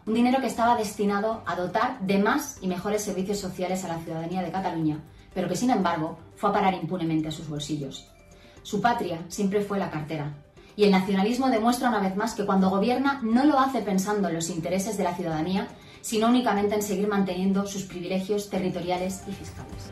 [0.04, 3.98] Un dinero que estaba destinado a dotar de más y mejores servicios sociales a la
[3.98, 4.98] ciudadanía de Cataluña,
[5.32, 8.08] pero que sin embargo fue a parar impunemente a sus bolsillos.
[8.62, 10.34] Su patria siempre fue la cartera,
[10.76, 14.34] y el nacionalismo demuestra una vez más que cuando gobierna no lo hace pensando en
[14.34, 15.68] los intereses de la ciudadanía,
[16.00, 19.90] sino únicamente en seguir manteniendo sus privilegios territoriales y fiscales.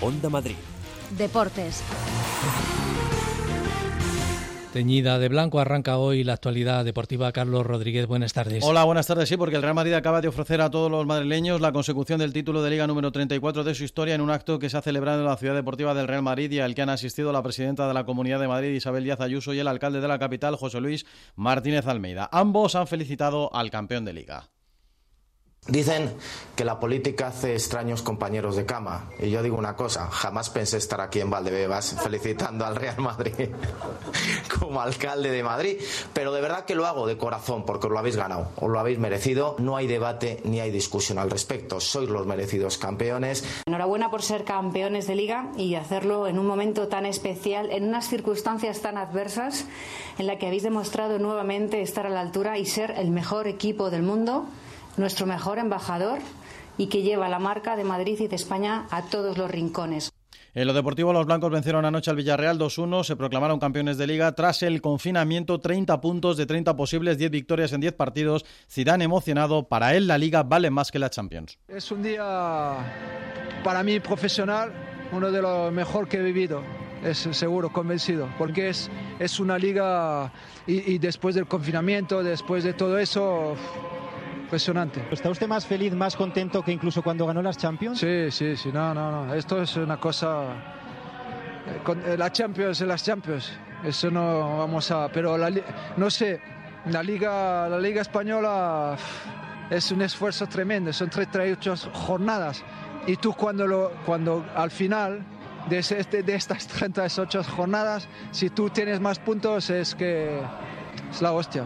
[0.00, 0.56] Onda Madrid.
[1.16, 1.82] Deportes.
[4.72, 7.30] Teñida de blanco arranca hoy la actualidad deportiva.
[7.30, 8.64] Carlos Rodríguez, buenas tardes.
[8.64, 9.28] Hola, buenas tardes.
[9.28, 12.32] Sí, porque el Real Madrid acaba de ofrecer a todos los madrileños la consecución del
[12.32, 15.20] título de Liga número 34 de su historia en un acto que se ha celebrado
[15.20, 17.92] en la ciudad deportiva del Real Madrid y al que han asistido la presidenta de
[17.92, 21.04] la Comunidad de Madrid, Isabel Díaz Ayuso, y el alcalde de la capital, José Luis
[21.36, 22.30] Martínez Almeida.
[22.32, 24.51] Ambos han felicitado al campeón de Liga.
[25.68, 26.12] Dicen
[26.56, 29.10] que la política hace extraños compañeros de cama.
[29.20, 33.32] Y yo digo una cosa, jamás pensé estar aquí en Valdebebas felicitando al Real Madrid
[34.58, 35.80] como alcalde de Madrid.
[36.12, 38.80] Pero de verdad que lo hago de corazón porque os lo habéis ganado, os lo
[38.80, 39.54] habéis merecido.
[39.60, 41.78] No hay debate ni hay discusión al respecto.
[41.78, 43.44] Sois los merecidos campeones.
[43.64, 48.08] Enhorabuena por ser campeones de liga y hacerlo en un momento tan especial, en unas
[48.08, 49.64] circunstancias tan adversas,
[50.18, 53.90] en la que habéis demostrado nuevamente estar a la altura y ser el mejor equipo
[53.90, 54.48] del mundo
[54.96, 56.18] nuestro mejor embajador
[56.78, 60.12] y que lleva la marca de Madrid y de España a todos los rincones.
[60.54, 64.32] En lo deportivo, los blancos vencieron anoche al Villarreal 2-1, se proclamaron campeones de liga
[64.32, 68.44] tras el confinamiento, 30 puntos de 30 posibles, 10 victorias en 10 partidos.
[68.70, 71.58] Zidane emocionado, para él la liga vale más que la Champions.
[71.68, 72.76] Es un día
[73.64, 74.72] para mí profesional,
[75.12, 76.62] uno de los mejores que he vivido
[77.02, 80.32] es seguro, convencido, porque es, es una liga
[80.66, 83.56] y, y, después del confinamiento, después de todo eso,
[84.52, 85.02] impresionante.
[85.10, 87.98] ¿Está usted más feliz, más contento que incluso cuando ganó las Champions?
[87.98, 90.42] Sí, sí, sí, no, no, no, esto es una cosa...
[92.18, 93.50] La Champions es las Champions,
[93.82, 95.08] eso no vamos a...
[95.08, 95.50] Pero la,
[95.96, 96.38] no sé,
[96.90, 98.94] la liga, la liga española
[99.70, 102.62] es un esfuerzo tremendo, son 38 jornadas
[103.06, 105.24] y tú cuando, lo, cuando al final
[105.70, 110.42] de, este, de estas 38 jornadas, si tú tienes más puntos es que
[111.10, 111.64] es la hostia.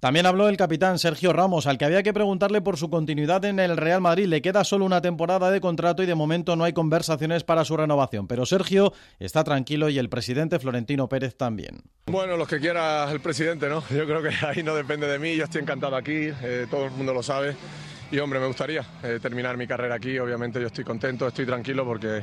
[0.00, 3.58] También habló el capitán Sergio Ramos, al que había que preguntarle por su continuidad en
[3.58, 4.26] el Real Madrid.
[4.26, 7.76] Le queda solo una temporada de contrato y de momento no hay conversaciones para su
[7.76, 8.28] renovación.
[8.28, 11.82] Pero Sergio está tranquilo y el presidente Florentino Pérez también.
[12.06, 13.82] Bueno, lo que quiera el presidente, ¿no?
[13.90, 15.34] Yo creo que ahí no depende de mí.
[15.34, 17.56] Yo estoy encantado aquí, eh, todo el mundo lo sabe.
[18.12, 20.18] Y hombre, me gustaría eh, terminar mi carrera aquí.
[20.18, 22.22] Obviamente yo estoy contento, estoy tranquilo porque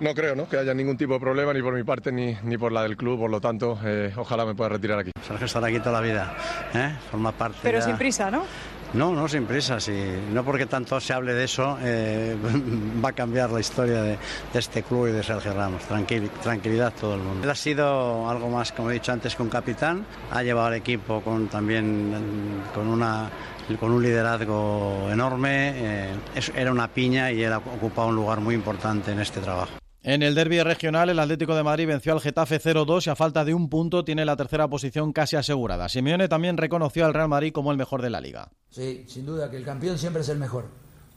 [0.00, 0.48] no creo ¿no?
[0.48, 2.96] que haya ningún tipo de problema ni por mi parte ni, ni por la del
[2.96, 5.12] club, por lo tanto, eh, ojalá me pueda retirar aquí.
[5.26, 6.34] Sergio estará aquí toda la vida,
[6.74, 6.96] ¿eh?
[7.10, 7.58] forma parte.
[7.62, 7.84] Pero ya...
[7.84, 8.44] sin prisa, ¿no?
[8.92, 9.92] No, no sin prisa, sí.
[10.32, 12.36] no porque tanto se hable de eso eh,
[13.04, 14.18] va a cambiar la historia de,
[14.52, 15.82] de, este club y de Sergio Ramos.
[15.82, 17.44] Tranquil, tranquilidad todo el mundo.
[17.44, 20.04] Él ha sido algo más, como he dicho antes, que un capitán.
[20.32, 23.30] Ha llevado al equipo con también con una
[23.78, 25.72] con un liderazgo enorme.
[25.76, 26.14] Eh,
[26.56, 29.80] era una piña y él ha ocupado un lugar muy importante en este trabajo.
[30.02, 33.44] En el derby regional, el Atlético de Madrid venció al Getafe 0-2 y a falta
[33.44, 35.90] de un punto tiene la tercera posición casi asegurada.
[35.90, 38.50] Simeone también reconoció al Real Madrid como el mejor de la liga.
[38.70, 40.68] Sí, sin duda que el campeón siempre es el mejor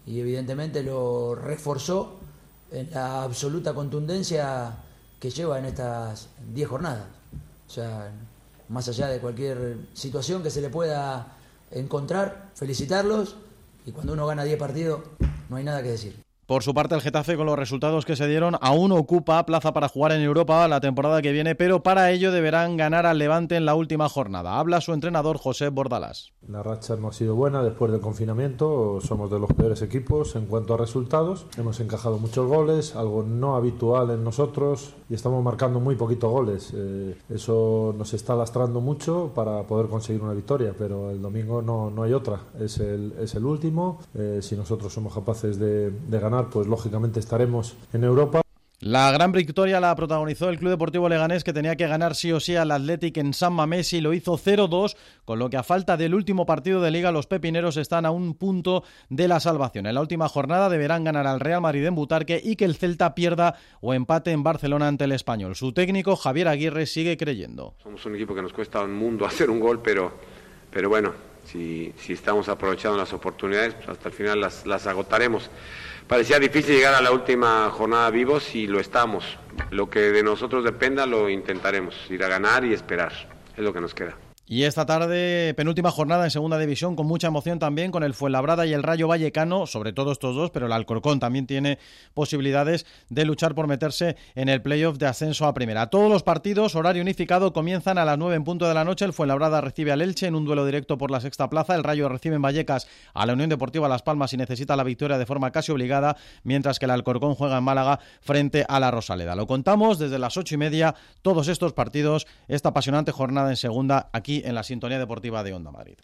[0.05, 2.19] y evidentemente lo reforzó
[2.73, 4.75] en la absoluta contundencia
[5.17, 7.07] que lleva en estas 10 jornadas.
[7.65, 8.11] O sea,
[8.67, 11.37] más allá de cualquier situación que se le pueda
[11.71, 13.37] encontrar, felicitarlos
[13.85, 15.03] y cuando uno gana 10 partidos
[15.47, 16.32] no hay nada que decir.
[16.45, 19.87] Por su parte, el Getafe, con los resultados que se dieron, aún ocupa plaza para
[19.87, 23.65] jugar en Europa la temporada que viene, pero para ello deberán ganar al Levante en
[23.65, 24.59] la última jornada.
[24.59, 26.33] Habla su entrenador José Bordalás.
[26.45, 30.45] La racha no ha sido buena después del confinamiento, somos de los peores equipos en
[30.47, 31.45] cuanto a resultados.
[31.57, 36.73] Hemos encajado muchos goles, algo no habitual en nosotros, y estamos marcando muy poquitos goles.
[36.75, 41.89] Eh, eso nos está lastrando mucho para poder conseguir una victoria, pero el domingo no,
[41.89, 42.41] no hay otra.
[42.59, 43.99] Es el, es el último.
[44.13, 48.43] Eh, si nosotros somos capaces de, de ganar, pues lógicamente estaremos en Europa.
[48.79, 52.41] La gran victoria la protagonizó el Club Deportivo Leganés que tenía que ganar sí o
[52.41, 55.95] sí al Athletic en San Mamés y lo hizo 0-2, con lo que a falta
[55.95, 59.85] del último partido de liga los pepineros están a un punto de la salvación.
[59.85, 63.15] En la última jornada deberán ganar al Real Madrid en Butarque y que el Celta
[63.15, 65.55] pierda o empate en Barcelona ante el Español.
[65.55, 67.75] Su técnico Javier Aguirre sigue creyendo.
[67.81, 70.11] Somos un equipo que nos cuesta un mundo hacer un gol, pero,
[70.69, 71.13] pero bueno,
[71.45, 75.49] si, si estamos aprovechando las oportunidades, pues hasta el final las, las agotaremos.
[76.07, 79.37] Parecía difícil llegar a la última jornada vivos y lo estamos.
[79.71, 83.13] Lo que de nosotros dependa lo intentaremos, ir a ganar y esperar.
[83.55, 84.17] Es lo que nos queda.
[84.45, 88.65] Y esta tarde, penúltima jornada en segunda división, con mucha emoción también, con el Fuenlabrada
[88.65, 91.79] y el Rayo Vallecano, sobre todo estos dos, pero el Alcorcón también tiene
[92.13, 95.89] posibilidades de luchar por meterse en el playoff de ascenso a primera.
[95.89, 99.05] Todos los partidos, horario unificado, comienzan a las 9 en punto de la noche.
[99.05, 101.73] El Fuenlabrada recibe al Elche en un duelo directo por la sexta plaza.
[101.73, 105.17] El Rayo recibe en Vallecas a la Unión Deportiva Las Palmas y necesita la victoria
[105.17, 109.37] de forma casi obligada, mientras que el Alcorcón juega en Málaga frente a la Rosaleda.
[109.37, 114.09] Lo contamos desde las ocho y media, todos estos partidos, esta apasionante jornada en segunda
[114.11, 115.97] aquí en la sintonía deportiva de Onda Madrid.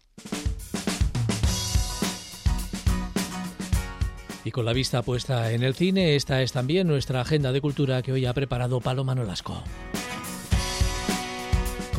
[4.43, 8.01] Y con la vista puesta en el cine, esta es también nuestra agenda de cultura
[8.01, 9.63] que hoy ha preparado Paloma Nolasco.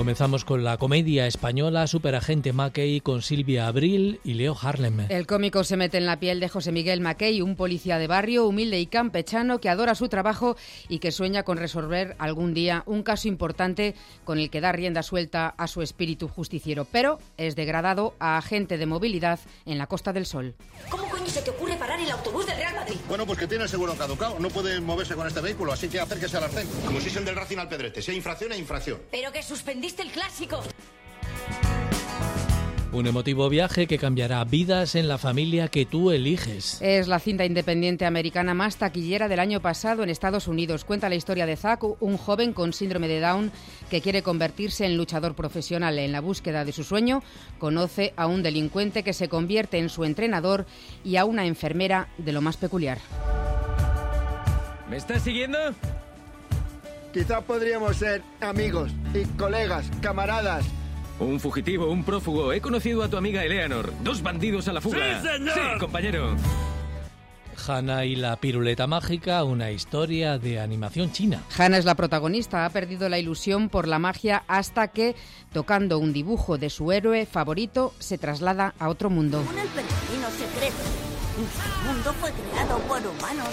[0.00, 5.00] Comenzamos con la comedia española Superagente Mackey con Silvia Abril y Leo Harlem.
[5.10, 8.46] El cómico se mete en la piel de José Miguel Mackey, un policía de barrio
[8.46, 10.56] humilde y campechano que adora su trabajo
[10.88, 13.94] y que sueña con resolver algún día un caso importante
[14.24, 18.78] con el que da rienda suelta a su espíritu justiciero, pero es degradado a agente
[18.78, 20.54] de movilidad en la Costa del Sol.
[20.88, 22.96] ¿Cómo coño se te ocurre parar el autobús del Real Madrid?
[23.06, 26.00] Bueno, pues que tiene el seguro caducado, no puede moverse con este vehículo, así que
[26.00, 26.66] acérquese al arcén.
[26.86, 28.98] Como si es el del Racing al Pedrete, si hay infracción, hay infracción.
[29.10, 29.42] Pero que
[29.98, 30.62] el clásico.
[32.92, 36.82] Un emotivo viaje que cambiará vidas en la familia que tú eliges.
[36.82, 40.84] Es la cinta independiente americana más taquillera del año pasado en Estados Unidos.
[40.84, 43.52] Cuenta la historia de Zack, un joven con síndrome de Down
[43.90, 46.00] que quiere convertirse en luchador profesional.
[46.00, 47.22] En la búsqueda de su sueño,
[47.58, 50.66] conoce a un delincuente que se convierte en su entrenador
[51.04, 52.98] y a una enfermera de lo más peculiar.
[54.88, 55.58] ¿Me estás siguiendo?
[57.12, 60.64] Quizá podríamos ser amigos y colegas, camaradas.
[61.18, 62.52] Un fugitivo, un prófugo.
[62.52, 63.92] He conocido a tu amiga Eleanor.
[64.02, 65.20] Dos bandidos a la fuga.
[65.20, 65.54] ¡Sí, señor!
[65.54, 66.36] Sí, compañero.
[67.66, 71.42] Hanna y la piruleta mágica, una historia de animación china.
[71.58, 75.14] Hanna es la protagonista, ha perdido la ilusión por la magia hasta que,
[75.52, 79.40] tocando un dibujo de su héroe favorito, se traslada a otro mundo.
[79.40, 80.76] Un secreto.
[81.36, 83.48] Nuestro mundo fue creado por humanos.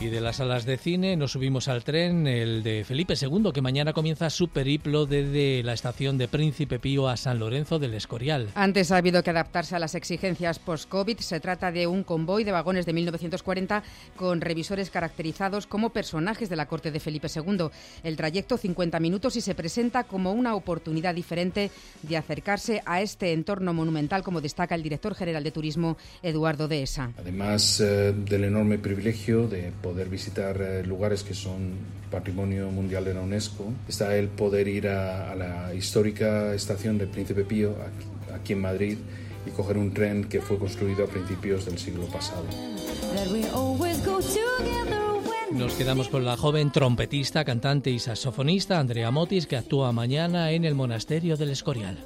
[0.00, 3.60] Y de las salas de cine nos subimos al tren, el de Felipe II, que
[3.60, 8.48] mañana comienza su periplo desde la estación de Príncipe Pío a San Lorenzo del Escorial.
[8.54, 11.18] Antes ha habido que adaptarse a las exigencias post-COVID.
[11.18, 13.82] Se trata de un convoy de vagones de 1940
[14.16, 17.68] con revisores caracterizados como personajes de la corte de Felipe II.
[18.02, 21.70] El trayecto 50 minutos y se presenta como una oportunidad diferente
[22.00, 27.12] de acercarse a este entorno monumental, como destaca el director general de turismo Eduardo Dehesa.
[27.18, 31.72] Además eh, del enorme privilegio de poder visitar eh, lugares que son
[32.10, 37.08] patrimonio mundial de la UNESCO, está el poder ir a, a la histórica estación del
[37.08, 38.98] Príncipe Pío aquí, aquí en Madrid
[39.46, 42.44] y coger un tren que fue construido a principios del siglo pasado.
[45.52, 50.64] Nos quedamos con la joven trompetista, cantante y saxofonista Andrea Motis, que actúa mañana en
[50.64, 51.98] el Monasterio del Escorial.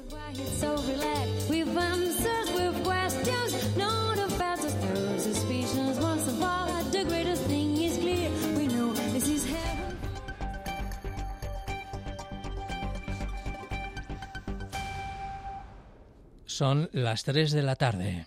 [16.45, 18.25] Son las 3 de la tarde.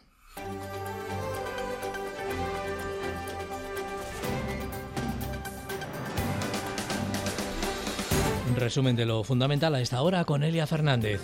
[8.56, 11.20] Resumen de lo fundamental a esta hora con Elia Fernández.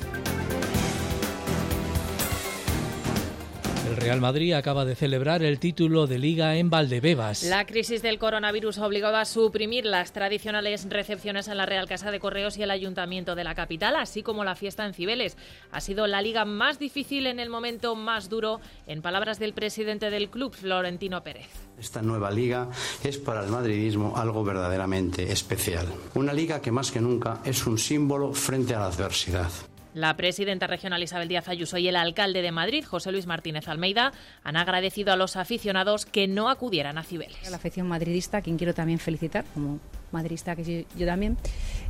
[3.87, 7.43] El Real Madrid acaba de celebrar el título de liga en Valdebebas.
[7.43, 12.11] La crisis del coronavirus ha obligado a suprimir las tradicionales recepciones en la Real Casa
[12.11, 15.37] de Correos y el Ayuntamiento de la capital, así como la fiesta en Cibeles.
[15.71, 20.09] Ha sido la liga más difícil en el momento más duro, en palabras del presidente
[20.09, 21.51] del club, Florentino Pérez.
[21.79, 22.71] Esta nueva liga
[23.03, 25.87] es para el madridismo algo verdaderamente especial.
[26.15, 29.51] Una liga que más que nunca es un símbolo frente a la adversidad.
[29.95, 34.13] La presidenta regional Isabel Díaz Ayuso y el alcalde de Madrid, José Luis Martínez Almeida,
[34.43, 37.49] han agradecido a los aficionados que no acudieran a Cibeles.
[37.49, 39.79] La afición madridista, a quien quiero también felicitar, como
[40.11, 41.37] madridista que yo, yo también,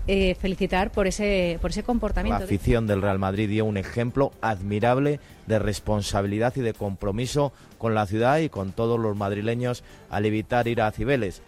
[0.06, 2.40] eh, felicitar por ese, por ese comportamiento.
[2.40, 7.94] La afición del Real Madrid dio un ejemplo admirable de responsabilidad y de compromiso con
[7.94, 11.42] la ciudad y con todos los madrileños al evitar ir a Cibeles.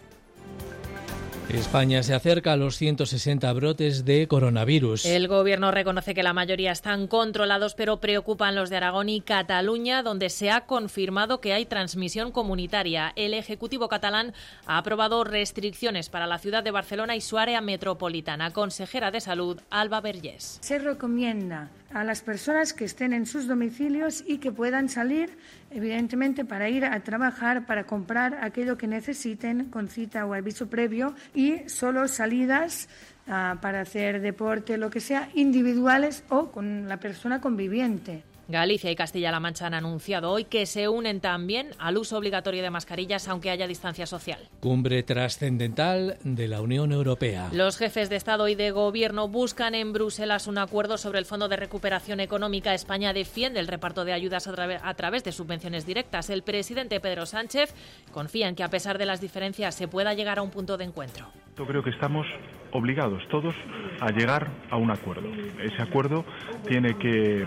[1.49, 5.05] España se acerca a los 160 brotes de coronavirus.
[5.05, 10.03] El gobierno reconoce que la mayoría están controlados, pero preocupan los de Aragón y Cataluña,
[10.03, 13.13] donde se ha confirmado que hay transmisión comunitaria.
[13.15, 14.33] El Ejecutivo catalán
[14.65, 18.51] ha aprobado restricciones para la ciudad de Barcelona y su área metropolitana.
[18.51, 20.57] Consejera de Salud, Alba Vergés.
[20.61, 25.37] Se recomienda a las personas que estén en sus domicilios y que puedan salir,
[25.77, 31.13] evidentemente, para ir a trabajar, para comprar aquello que necesiten con cita o aviso previo
[31.35, 32.89] y solo salidas
[33.27, 38.23] uh, para hacer deporte, lo que sea, individuales o con la persona conviviente.
[38.49, 42.69] Galicia y Castilla-La Mancha han anunciado hoy que se unen también al uso obligatorio de
[42.69, 44.39] mascarillas aunque haya distancia social.
[44.61, 47.49] Cumbre trascendental de la Unión Europea.
[47.51, 51.49] Los jefes de Estado y de Gobierno buscan en Bruselas un acuerdo sobre el Fondo
[51.49, 52.73] de Recuperación Económica.
[52.73, 56.29] España defiende el reparto de ayudas a, tra a través de subvenciones directas.
[56.29, 57.73] El presidente Pedro Sánchez
[58.13, 60.85] confía en que a pesar de las diferencias se pueda llegar a un punto de
[60.85, 61.27] encuentro.
[61.57, 62.25] Yo creo que estamos
[62.71, 63.55] obligados todos
[63.99, 65.29] a llegar a un acuerdo.
[65.61, 66.23] Ese acuerdo
[66.67, 67.45] tiene que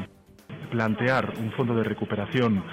[0.70, 2.64] plantear un fondo de recuperación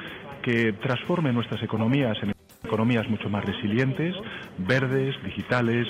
[0.41, 2.31] que transforme nuestras economías en
[2.63, 4.15] economías mucho más resilientes,
[4.57, 5.87] verdes, digitales.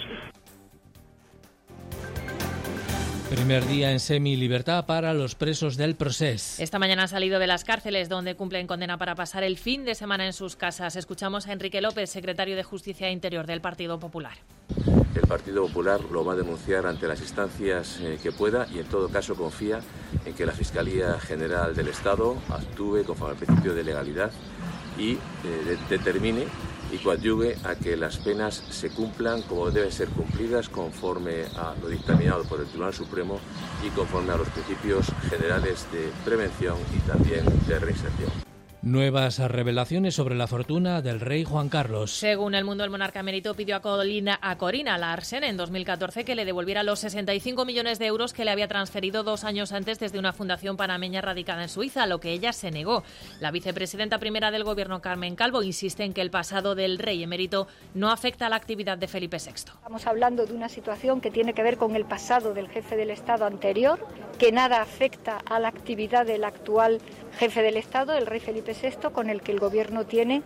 [3.29, 6.63] Primer día en semi-libertad para los presos del proceso.
[6.63, 9.95] Esta mañana han salido de las cárceles donde cumplen condena para pasar el fin de
[9.95, 10.95] semana en sus casas.
[10.95, 14.37] Escuchamos a Enrique López, secretario de Justicia e Interior del Partido Popular.
[15.27, 18.85] El Partido Popular lo va a denunciar ante las instancias eh, que pueda y en
[18.85, 19.81] todo caso confía
[20.23, 24.31] en que la Fiscalía General del Estado actúe conforme al principio de legalidad
[24.97, 25.17] y eh,
[25.89, 26.45] de determine
[26.93, 31.89] y coadyuve a que las penas se cumplan como deben ser cumplidas conforme a lo
[31.89, 33.37] dictaminado por el Tribunal Supremo
[33.85, 38.46] y conforme a los principios generales de prevención y también de reinserción.
[38.87, 42.09] Nuevas revelaciones sobre la fortuna del rey Juan Carlos.
[42.09, 46.35] Según el mundo, el monarca emérito pidió a, Colina, a Corina Larsen en 2014 que
[46.35, 50.19] le devolviera los 65 millones de euros que le había transferido dos años antes desde
[50.19, 53.03] una fundación panameña radicada en Suiza, lo que ella se negó.
[53.41, 57.67] La vicepresidenta primera del gobierno, Carmen Calvo, insiste en que el pasado del rey emérito
[57.93, 59.51] no afecta a la actividad de Felipe VI.
[59.51, 63.09] Estamos hablando de una situación que tiene que ver con el pasado del jefe del
[63.09, 63.99] Estado anterior,
[64.39, 67.01] que nada afecta a la actividad del actual
[67.37, 68.76] jefe del Estado, el rey Felipe
[69.13, 70.43] Con el que el Gobierno tiene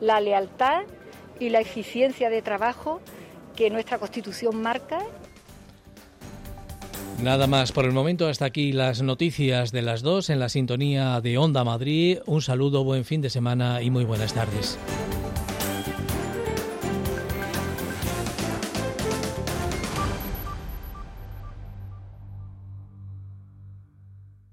[0.00, 0.82] la lealtad
[1.40, 3.00] y la eficiencia de trabajo
[3.56, 5.00] que nuestra Constitución marca.
[7.20, 11.20] Nada más por el momento, hasta aquí las noticias de las dos en la sintonía
[11.20, 12.18] de Onda Madrid.
[12.26, 14.78] Un saludo, buen fin de semana y muy buenas tardes.